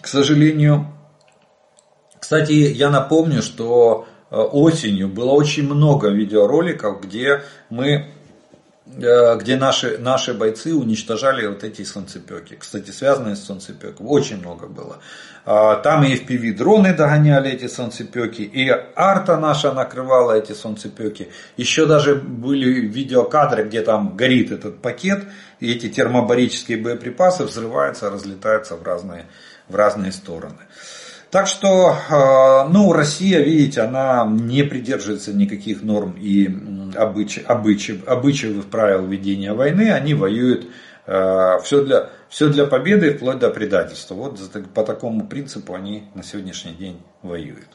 [0.00, 0.86] к сожалению.
[2.30, 8.06] Кстати, я напомню, что осенью было очень много видеороликов, где мы
[8.96, 12.56] Э, где наши, наши бойцы уничтожали вот эти солнцепеки.
[12.56, 14.06] Кстати, связанные с солнцепеком.
[14.08, 14.98] Очень много было.
[15.44, 21.28] А, там и FPV дроны догоняли эти солнцепеки, и арта наша накрывала эти солнцепеки.
[21.56, 25.24] Еще даже были видеокадры, где там горит этот пакет,
[25.60, 29.26] и эти термобарические боеприпасы взрываются, разлетаются в разные,
[29.68, 30.58] в разные стороны.
[31.30, 36.48] Так что, э, ну, Россия, видите, она не придерживается никаких норм и
[36.96, 39.92] обычаев, обычаев, обычаев правил ведения войны.
[39.92, 40.66] Они воюют
[41.06, 44.14] э, все для, все для победы, вплоть до предательства.
[44.14, 44.40] Вот
[44.74, 47.68] по такому принципу они на сегодняшний день воюют.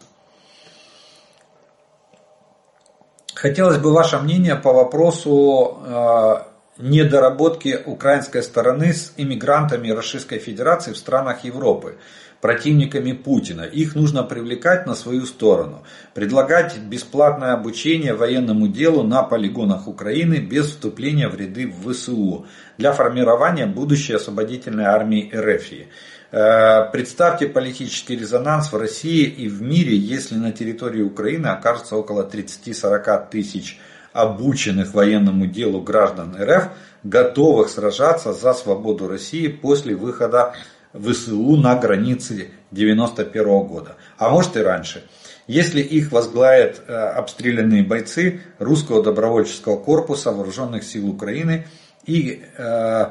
[3.35, 6.35] Хотелось бы ваше мнение по вопросу э,
[6.77, 11.97] недоработки украинской стороны с иммигрантами Российской Федерации в странах Европы
[12.41, 13.61] противниками Путина.
[13.61, 15.83] Их нужно привлекать на свою сторону,
[16.13, 22.45] предлагать бесплатное обучение военному делу на полигонах Украины без вступления в ряды в ВСУ
[22.77, 25.87] для формирования будущей освободительной армии РФ.
[26.31, 32.29] Э, представьте политический резонанс в России и в мире, если на территории Украины окажется около
[32.29, 33.79] 30-40 тысяч
[34.15, 36.69] обученных военному делу граждан РФ,
[37.03, 40.53] готовых сражаться за свободу России после выхода
[40.93, 45.03] ВСУ на границе 91 года, а может и раньше.
[45.47, 51.67] Если их возглавят э, обстрелянные бойцы русского добровольческого корпуса вооруженных сил Украины,
[52.05, 53.05] и, э,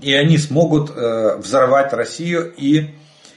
[0.00, 2.94] и они смогут э, взорвать Россию и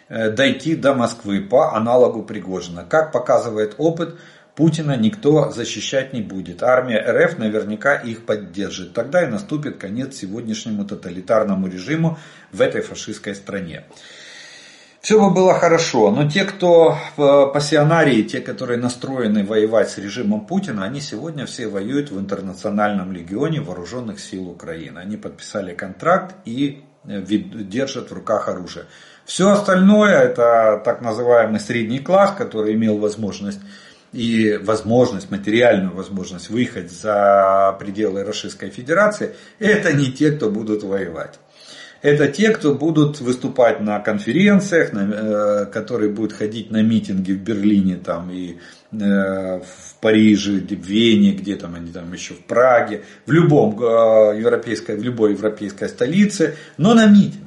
[0.07, 2.83] дойти до Москвы по аналогу Пригожина.
[2.83, 4.17] Как показывает опыт,
[4.55, 6.61] Путина никто защищать не будет.
[6.61, 8.93] Армия РФ наверняка их поддержит.
[8.93, 12.17] Тогда и наступит конец сегодняшнему тоталитарному режиму
[12.51, 13.85] в этой фашистской стране.
[15.01, 20.45] Все бы было хорошо, но те, кто в пассионарии, те, которые настроены воевать с режимом
[20.45, 24.99] Путина, они сегодня все воюют в интернациональном легионе вооруженных сил Украины.
[24.99, 28.85] Они подписали контракт и э, держат в руках оружие.
[29.25, 33.61] Все остальное это так называемый средний класс, который имел возможность
[34.13, 41.39] и возможность, материальную возможность выехать за пределы Российской Федерации, это не те, кто будут воевать.
[42.01, 47.39] Это те, кто будут выступать на конференциях, на, э, которые будут ходить на митинги в
[47.39, 48.57] Берлине там, и
[48.91, 54.39] э, в Париже, в Вене, где там они там еще в Праге, в любом э,
[54.39, 57.40] европейской, в любой европейской столице, но на митинг.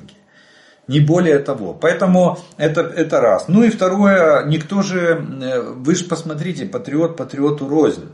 [0.86, 1.72] Не более того.
[1.72, 3.48] Поэтому это, это раз.
[3.48, 8.10] Ну и второе, никто же, э, вы же посмотрите, патриот патриоту рознь.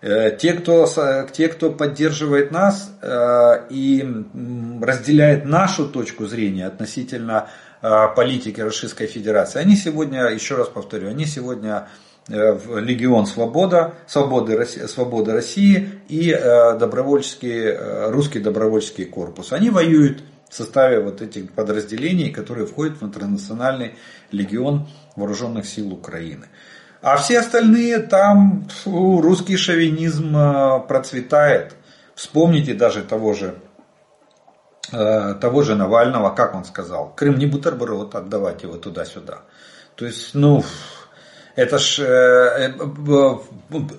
[0.00, 0.86] Э, те, кто,
[1.32, 4.06] те, кто поддерживает нас э, и
[4.80, 7.48] разделяет нашу точку зрения относительно
[8.16, 11.88] политики Российской Федерации, они сегодня, еще раз повторю, они сегодня
[12.26, 19.52] в Легион Свобода, Свободы, Свобода России и добровольческий, русский добровольческий корпус.
[19.52, 20.22] Они воюют
[20.54, 23.96] в составе вот этих подразделений, которые входят в интернациональный
[24.30, 24.86] легион
[25.16, 26.46] вооруженных сил Украины.
[27.02, 31.74] А все остальные там фу, русский шовинизм э, процветает.
[32.14, 33.56] Вспомните даже того же,
[34.92, 39.40] э, того же Навального, как он сказал, Крым не бутерброд, отдавать его туда-сюда.
[39.96, 40.62] То есть, ну,
[41.56, 42.74] это ж э,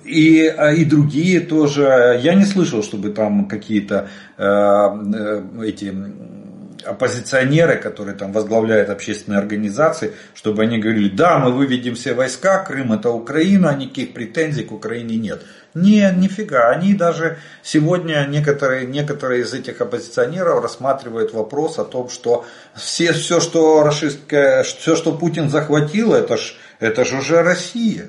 [0.06, 2.18] и, и другие тоже.
[2.22, 4.08] Я не слышал, чтобы там какие-то
[4.38, 5.94] эти
[6.86, 12.92] оппозиционеры, которые там возглавляют общественные организации, чтобы они говорили, да, мы выведем все войска, Крым
[12.92, 15.42] это Украина, никаких претензий к Украине нет.
[15.74, 22.46] Не, нифига, они даже сегодня, некоторые, некоторые из этих оппозиционеров рассматривают вопрос о том, что
[22.74, 28.06] все, все, что, российское, все, что Путин захватил, это ж, это ж уже Россия.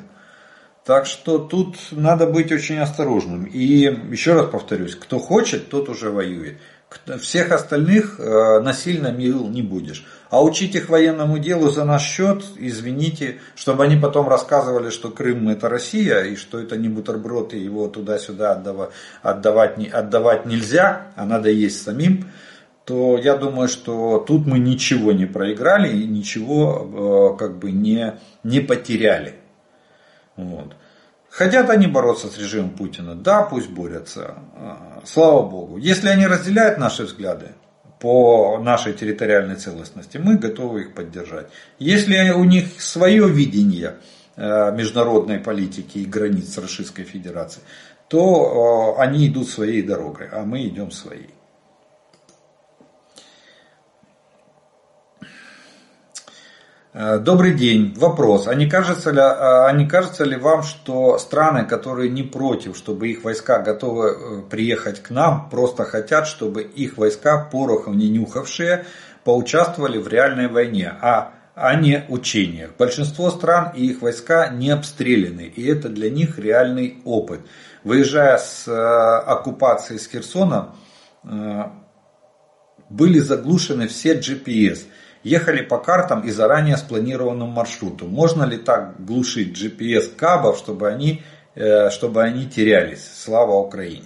[0.86, 3.44] Так что тут надо быть очень осторожным.
[3.44, 3.60] И
[4.10, 6.60] еще раз повторюсь, кто хочет, тот уже воюет.
[7.20, 10.06] Всех остальных э, насильно мил не будешь.
[10.30, 15.50] А учить их военному делу за наш счет, извините, чтобы они потом рассказывали, что Крым
[15.50, 18.90] это Россия, и что это не бутерброд, и его туда-сюда отдавать,
[19.22, 22.30] отдавать, отдавать нельзя, а надо есть самим,
[22.86, 28.14] то я думаю, что тут мы ничего не проиграли и ничего э, как бы не,
[28.44, 29.36] не потеряли.
[30.38, 30.74] Вот.
[31.38, 33.14] Хотят они бороться с режимом Путина?
[33.14, 34.40] Да, пусть борются.
[34.56, 35.78] А, слава Богу.
[35.78, 37.50] Если они разделяют наши взгляды
[38.00, 41.46] по нашей территориальной целостности, мы готовы их поддержать.
[41.78, 43.98] Если у них свое видение
[44.36, 47.62] э, международной политики и границ Российской Федерации,
[48.08, 51.37] то э, они идут своей дорогой, а мы идем своей.
[56.98, 57.94] Добрый день.
[57.96, 58.48] Вопрос.
[58.48, 63.10] А не, кажется ли, а не кажется ли вам, что страны, которые не против, чтобы
[63.10, 68.86] их войска готовы э, приехать к нам, просто хотят, чтобы их войска, порохом не нюхавшие,
[69.24, 72.72] поучаствовали в реальной войне, а, а не учениях?
[72.80, 77.42] Большинство стран и их войска не обстреляны, и это для них реальный опыт.
[77.84, 80.74] Выезжая с э, оккупации с Херсона,
[82.90, 84.80] были заглушены все GPS–
[85.28, 88.08] ехали по картам и заранее спланированному маршруту.
[88.08, 91.24] Можно ли так глушить GPS кабов, чтобы они,
[91.56, 93.04] э, чтобы они терялись?
[93.24, 94.06] Слава Украине!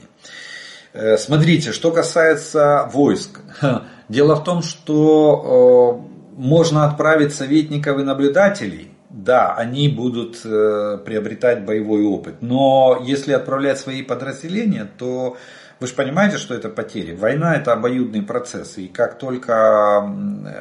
[0.93, 3.39] Э, смотрите, что касается войск.
[4.10, 12.03] Дело в том, что э, можно отправить советников и наблюдателей, да, они будут приобретать боевой
[12.06, 12.35] опыт.
[12.39, 15.35] Но если отправлять свои подразделения, то
[15.82, 17.16] вы же понимаете, что это потери.
[17.16, 18.78] Война это обоюдный процесс.
[18.78, 19.98] И как только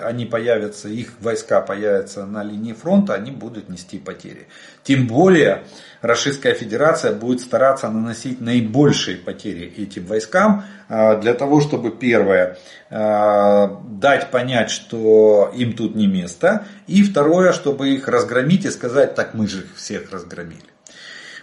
[0.03, 4.49] они появятся, их войска появятся на линии фронта, они будут нести потери.
[4.83, 5.65] Тем более
[6.01, 12.57] Российская Федерация будет стараться наносить наибольшие потери этим войскам, а, для того, чтобы первое,
[12.89, 19.15] а, дать понять, что им тут не место, и второе, чтобы их разгромить и сказать,
[19.17, 20.71] так мы же всех разгромили.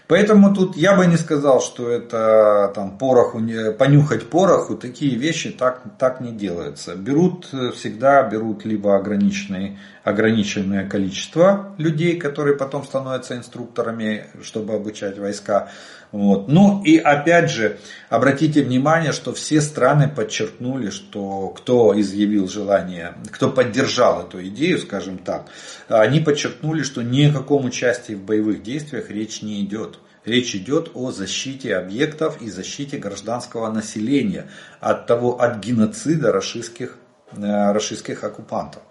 [0.07, 3.41] Поэтому тут я бы не сказал, что это там пороху,
[3.77, 6.95] понюхать пороху, такие вещи так, так не делаются.
[6.95, 15.19] Берут э, всегда, берут либо ограниченные, ограниченное количество людей, которые потом становятся инструкторами, чтобы обучать
[15.19, 15.69] войска.
[16.11, 16.47] Вот.
[16.47, 17.79] Ну и опять же,
[18.09, 25.17] обратите внимание, что все страны подчеркнули, что кто изъявил желание, кто поддержал эту идею, скажем
[25.17, 25.47] так,
[25.89, 29.96] они подчеркнули, что ни о каком участии в боевых действиях речь не идет.
[30.27, 34.49] Речь идет о защите объектов и защите гражданского населения
[34.81, 36.97] от, того, от геноцида российских,
[37.31, 38.81] э, российских оккупантов.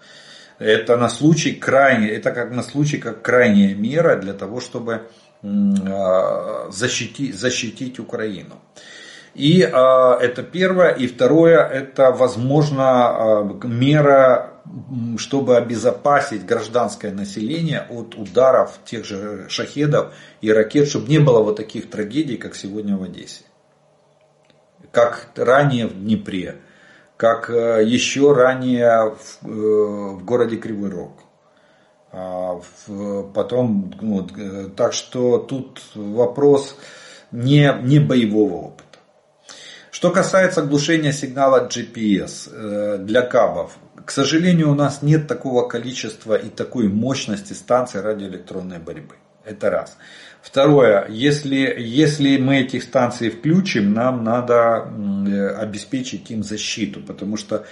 [0.59, 5.11] Это на случай крайне, это как на случай как крайняя мера для того, чтобы
[5.43, 8.59] э, защитить, защитить Украину.
[9.37, 10.91] И э, это первое.
[10.91, 14.57] И второе, это возможно мера
[15.19, 21.57] чтобы обезопасить гражданское население от ударов тех же шахедов и ракет, чтобы не было вот
[21.57, 23.45] таких трагедий, как сегодня в Одессе.
[24.91, 26.57] Как ранее в Днепре,
[27.17, 31.13] как э, еще ранее в, э, в городе Кривой Рог.
[32.13, 32.61] А
[33.35, 33.93] потом,
[34.37, 36.77] э, так что тут вопрос
[37.31, 38.86] не, не боевого опыта.
[39.97, 46.51] Что касается глушения сигнала GPS для кабов, к сожалению, у нас нет такого количества и
[46.51, 49.15] такой мощности станций радиоэлектронной борьбы.
[49.43, 49.97] Это раз.
[50.43, 54.83] Второе, если, если мы этих станций включим, нам надо
[55.59, 57.65] обеспечить им защиту, потому что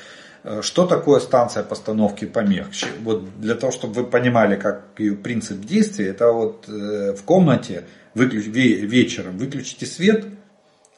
[0.44, 2.68] э, что такое станция постановки помех?
[3.02, 7.84] Вот для того, чтобы вы понимали, как ее принцип действия, это вот э, в комнате
[8.14, 10.24] выключ, вечером выключите свет,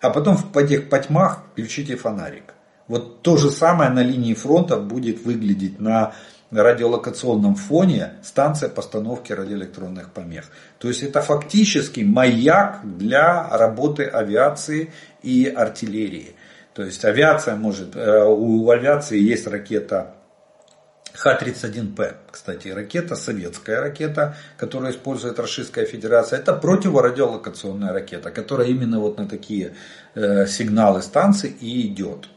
[0.01, 2.55] а потом в этих потьмах включите фонарик.
[2.89, 6.15] Вот то же самое на линии фронта будет выглядеть на
[6.51, 10.51] радиолокационном фоне станция постановки радиоэлектронных помех.
[10.79, 14.93] То есть это фактически маяк для работы авиации
[15.23, 16.37] и артиллерии.
[16.75, 20.16] То есть авиация может, э, у авиации есть ракета
[21.17, 26.39] Х-31П, кстати, ракета, советская ракета, которую использует Российская Федерация.
[26.39, 29.75] Это противорадиолокационная ракета, которая именно вот на такие
[30.15, 32.29] э, сигналы станции и идет.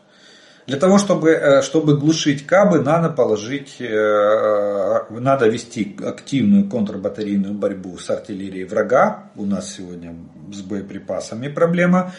[0.69, 7.55] Для того, чтобы, э, чтобы глушить кабы, надо положить, э, э, надо вести активную контрбатарейную
[7.55, 9.31] борьбу с артиллерией врага.
[9.35, 10.15] У нас сегодня
[10.53, 12.13] с боеприпасами проблема.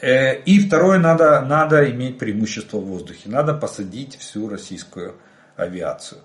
[0.00, 3.22] И второе, надо, надо иметь преимущество в воздухе.
[3.24, 5.14] Надо посадить всю российскую
[5.56, 6.20] авиацию.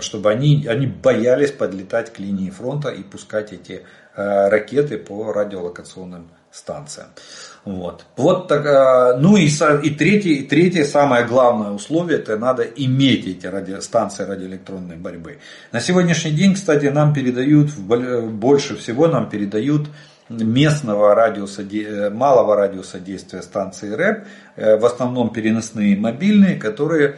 [0.00, 3.82] Чтобы они, они боялись подлетать к линии фронта и пускать эти
[4.14, 7.06] ракеты по радиолокационным станция.
[7.64, 8.04] Вот.
[8.16, 13.26] Вот так, э, ну и, и, третье, и третье, самое главное условие, это надо иметь
[13.26, 15.38] эти ради, станции радиоэлектронной борьбы.
[15.72, 19.88] На сегодняшний день, кстати, нам передают, больше всего нам передают
[20.28, 24.24] местного радиуса, э, малого радиуса действия станции РЭП,
[24.56, 27.16] э, в основном переносные мобильные, которые э,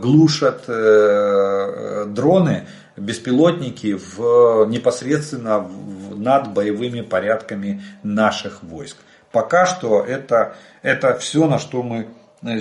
[0.00, 2.66] глушат дроны,
[2.96, 5.68] беспилотники в, непосредственно
[6.14, 8.96] над боевыми порядками наших войск.
[9.32, 12.08] Пока что это, это все, на что мы,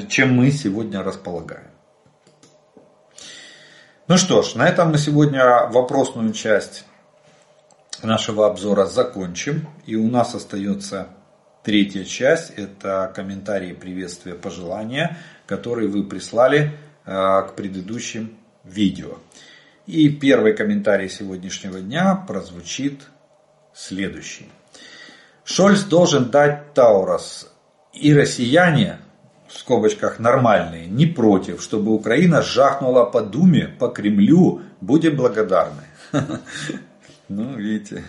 [0.10, 1.68] чем мы сегодня располагаем.
[4.08, 6.86] Ну что ж, на этом мы сегодня вопросную часть
[8.04, 9.68] нашего обзора закончим.
[9.86, 11.08] И у нас остается
[11.64, 12.52] третья часть.
[12.52, 16.74] Это комментарии, приветствия, пожелания, которые вы прислали
[17.06, 19.18] э, к предыдущим видео.
[19.88, 23.04] И первый комментарий сегодняшнего дня прозвучит
[23.74, 24.50] следующий.
[25.46, 27.50] Шольц должен дать Таурос.
[27.94, 29.00] И россияне,
[29.48, 34.62] в скобочках нормальные, не против, чтобы Украина жахнула по Думе, по Кремлю.
[34.82, 35.84] Будем благодарны.
[37.30, 38.06] Ну, видите.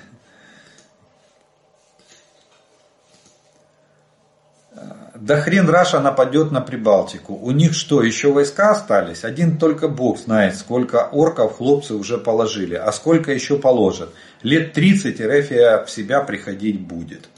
[5.20, 7.34] Да хрен Раша нападет на Прибалтику.
[7.34, 9.24] У них что, еще войска остались?
[9.24, 14.10] Один только Бог знает, сколько орков хлопцы уже положили, а сколько еще положат.
[14.42, 17.28] Лет 30 Рефия в себя приходить будет.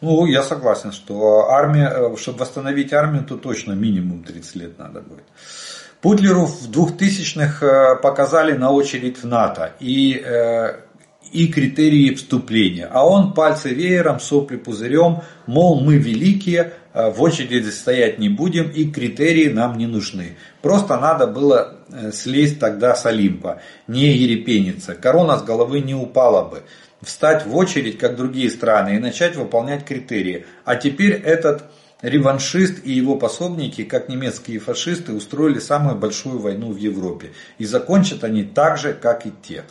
[0.00, 5.00] Ну, я согласен, что армия, э, чтобы восстановить армию, то точно минимум 30 лет надо
[5.00, 5.24] будет.
[6.00, 9.72] Путлеру в 2000-х э, показали на очередь в НАТО.
[9.80, 10.80] И э,
[11.32, 12.88] и критерии вступления.
[12.90, 18.90] А он пальцы веером, сопли пузырем, мол, мы великие, в очереди стоять не будем и
[18.90, 20.38] критерии нам не нужны.
[20.62, 24.94] Просто надо было э, слезть тогда с Олимпа, не ерепениться.
[24.94, 26.62] Корона с головы не упала бы.
[27.02, 30.46] Встать в очередь, как другие страны, и начать выполнять критерии.
[30.64, 31.64] А теперь этот
[32.00, 37.32] реваншист и его пособники, как немецкие фашисты, устроили самую большую войну в Европе.
[37.58, 39.64] И закончат они так же, как и те.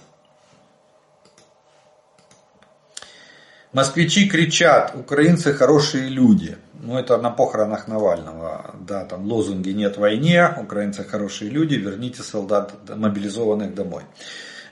[3.74, 6.56] Москвичи кричат, украинцы хорошие люди.
[6.82, 8.76] Ну, это на похоронах Навального.
[8.80, 14.04] Да, там лозунги «Нет войне», «Украинцы хорошие люди», «Верните солдат мобилизованных домой».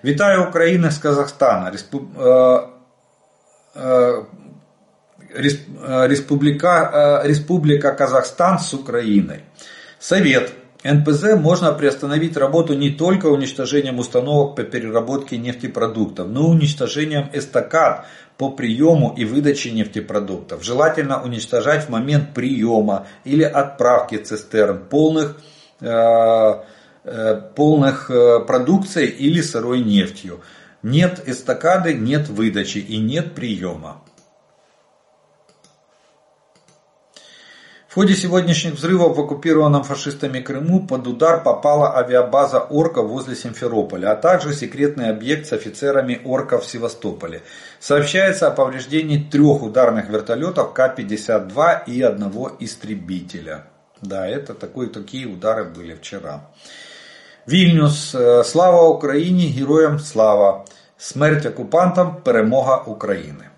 [0.03, 1.71] Витаю Украины с Казахстана.
[1.71, 2.67] Э,
[3.75, 4.23] э,
[5.33, 9.45] э, Республика, Республика Казахстан с Украиной.
[9.97, 10.51] Совет.
[10.83, 18.05] НПЗ можно приостановить работу не только уничтожением установок по переработке нефтепродуктов, но и уничтожением эстакад
[18.37, 20.63] по приему и выдаче нефтепродуктов.
[20.63, 25.37] Желательно уничтожать в момент приема или отправки цистерн полных,
[25.79, 26.53] э,
[27.05, 30.41] э, полных э, продукцией или сырой нефтью.
[30.81, 34.02] Нет эстакады, нет выдачи и нет приема.
[37.93, 44.13] В ходе сегодняшних взрывов в оккупированном фашистами Крыму под удар попала авиабаза «Орка» возле Симферополя,
[44.13, 47.43] а также секретный объект с офицерами «Орка» в Севастополе.
[47.79, 53.65] Сообщается о повреждении трех ударных вертолетов К-52 и одного истребителя.
[54.01, 56.49] Да, это такой, такие удары были вчера.
[57.45, 58.15] Вильнюс.
[58.15, 60.65] Э, слава Украине, героям слава.
[60.97, 63.52] Смерть оккупантам, перемога України.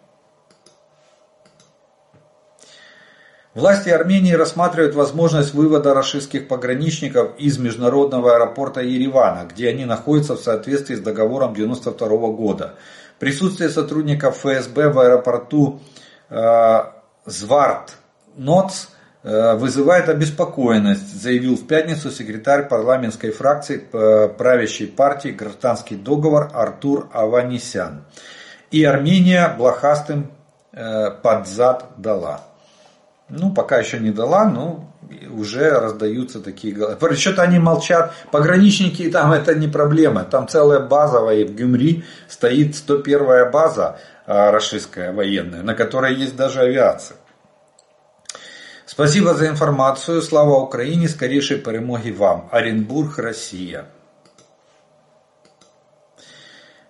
[3.55, 10.41] Власти Армении рассматривают возможность вывода рашистских пограничников из международного аэропорта Еревана, где они находятся в
[10.41, 12.75] соответствии с договором 1992 года.
[13.17, 15.79] Присутствие сотрудников ФСБ в аэропорту
[16.29, 16.79] э,
[17.25, 17.93] Зварт
[18.35, 18.87] Ноц
[19.23, 27.07] э, вызывает обеспокоенность, заявил в пятницу секретарь парламентской фракции э, правящей партии «Гражданский договор» Артур
[27.13, 28.03] Аванисян.
[28.71, 30.33] И Армения блохастым
[30.73, 32.41] э, под зад дала.
[33.29, 34.87] Ну, пока еще не дала, но
[35.31, 37.15] уже раздаются такие голоса.
[37.15, 38.13] Что-то они молчат.
[38.31, 40.23] Пограничники там это не проблема.
[40.23, 43.97] Там целая база в Гюмри стоит 101-я база
[44.27, 47.17] а, российская военная, на которой есть даже авиация.
[48.85, 50.21] Спасибо за информацию.
[50.21, 51.09] Слава Украине.
[51.09, 52.47] Скорейшей перемоги вам.
[52.51, 53.85] Оренбург, Россия.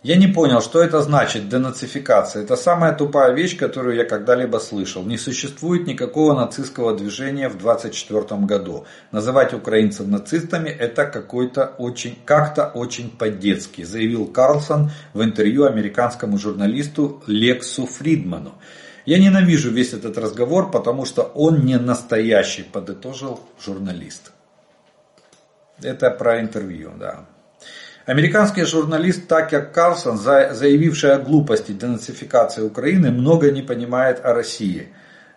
[0.06, 2.44] Я не понял, что это значит денацификация.
[2.44, 5.04] Это самая тупая вещь, которую я когда-либо слышал.
[5.04, 8.86] Не существует никакого нацистского движения в 24 году.
[9.12, 17.24] Называть украинцев нацистами это какой-то очень, как-то очень по-детски, заявил Карлсон в интервью американскому журналисту
[17.26, 18.54] Лексу Фридману.
[19.08, 24.34] Я ненавижу весь этот разговор, потому что он не настоящий, подытожил журналист.
[25.82, 27.26] Это про интервью, да.
[28.06, 34.90] Американский журналист Такер Карлсон, заявивший о глупости денацификации Украины, много не понимает о России.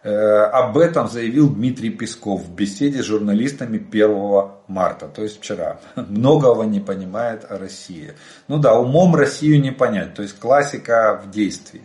[0.02, 5.80] Об этом заявил Дмитрий Песков в беседе с журналистами 1 марта, то есть вчера.
[5.96, 8.12] Многого не понимает о России.
[8.48, 11.82] Ну да, умом Россию не понять, то есть классика в действии.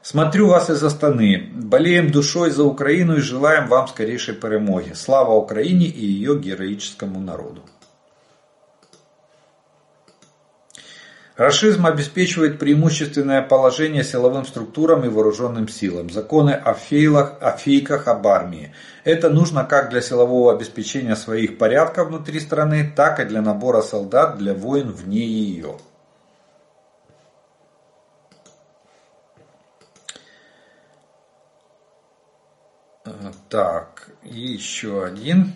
[0.00, 1.50] Смотрю вас из Астаны.
[1.52, 4.92] Болеем душой за Украину и желаем вам скорейшей перемоги.
[4.94, 7.60] Слава Украине и ее героическому народу.
[11.36, 16.08] Рашизм обеспечивает преимущественное положение силовым структурам и вооруженным силам.
[16.08, 18.72] Законы о, фейлах, о фейках об армии.
[19.02, 24.38] Это нужно как для силового обеспечения своих порядков внутри страны, так и для набора солдат
[24.38, 25.76] для войн вне ее.
[33.48, 35.54] Так, еще один.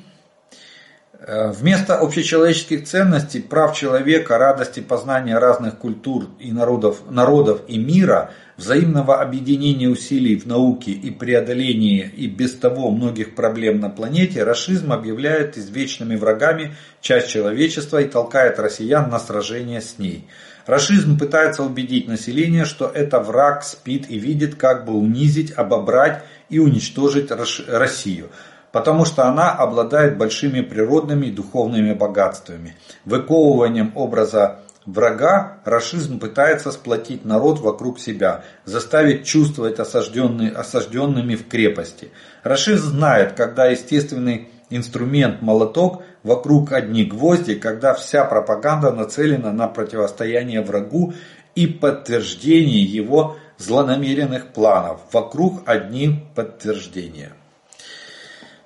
[1.20, 8.30] Э, вместо общечеловеческих ценностей, прав человека, радости познания разных культур и народов, народов и мира,
[8.56, 14.92] взаимного объединения усилий в науке и преодолении и без того многих проблем на планете, расизм
[14.92, 20.28] объявляет извечными врагами часть человечества и толкает россиян на сражение с ней.
[20.66, 26.60] Рашизм пытается убедить население, что это враг спит и видит, как бы унизить, обобрать и
[26.60, 27.32] уничтожить
[27.66, 28.28] Россию,
[28.72, 32.76] потому что она обладает большими природными и духовными богатствами.
[33.04, 42.10] Выковыванием образа врага рашизм пытается сплотить народ вокруг себя, заставить чувствовать осажденные, осажденными в крепости.
[42.42, 50.62] Рашизм знает, когда естественный инструмент молоток вокруг одни гвозди, когда вся пропаганда нацелена на противостояние
[50.62, 51.14] врагу
[51.54, 55.00] и подтверждение его злонамеренных планов.
[55.12, 57.32] Вокруг одни подтверждения.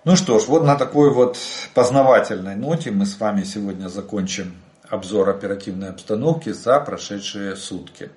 [0.04, 1.38] Ну что ж, вот на такой вот
[1.74, 4.56] познавательной ноте мы с вами сегодня закончим
[4.88, 8.10] обзор оперативной обстановки за прошедшие сутки.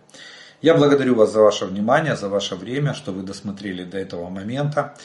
[0.64, 4.96] Я благодарю вас за ваше внимание, за ваше время, что вы досмотрели до этого момента.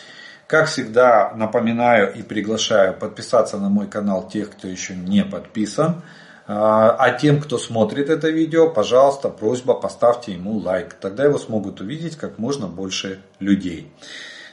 [0.46, 6.00] Как всегда, напоминаю и приглашаю подписаться на мой канал тех, кто еще не подписан.
[6.46, 10.94] А, а тем, кто смотрит это видео, пожалуйста, просьба поставьте ему лайк.
[10.94, 13.92] Тогда его смогут увидеть как можно больше людей.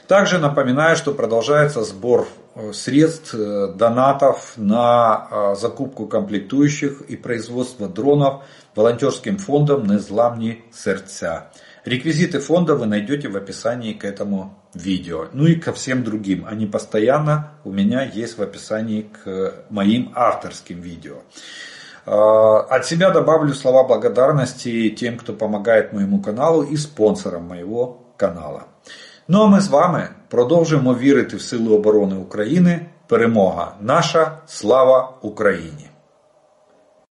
[0.08, 7.88] Также напоминаю, что продолжается сбор э, средств, э, донатов на э, закупку комплектующих и производство
[7.88, 8.42] дронов
[8.74, 11.50] волонтерским фондом «Незламні сердца».
[11.84, 15.26] Реквизиты фонда вы найдете в описании к этому видео.
[15.34, 16.46] Ну и ко всем другим.
[16.48, 21.16] Они постоянно у меня есть в описании к моим авторским видео.
[22.04, 28.64] От себя добавлю слова благодарности тем, кто помагает моему каналу і спонсорам моего канала.
[29.27, 32.85] Ну а ми з вами продовжуємо вірити в Сили оборони України.
[33.07, 35.86] Перемога наша, слава Україні!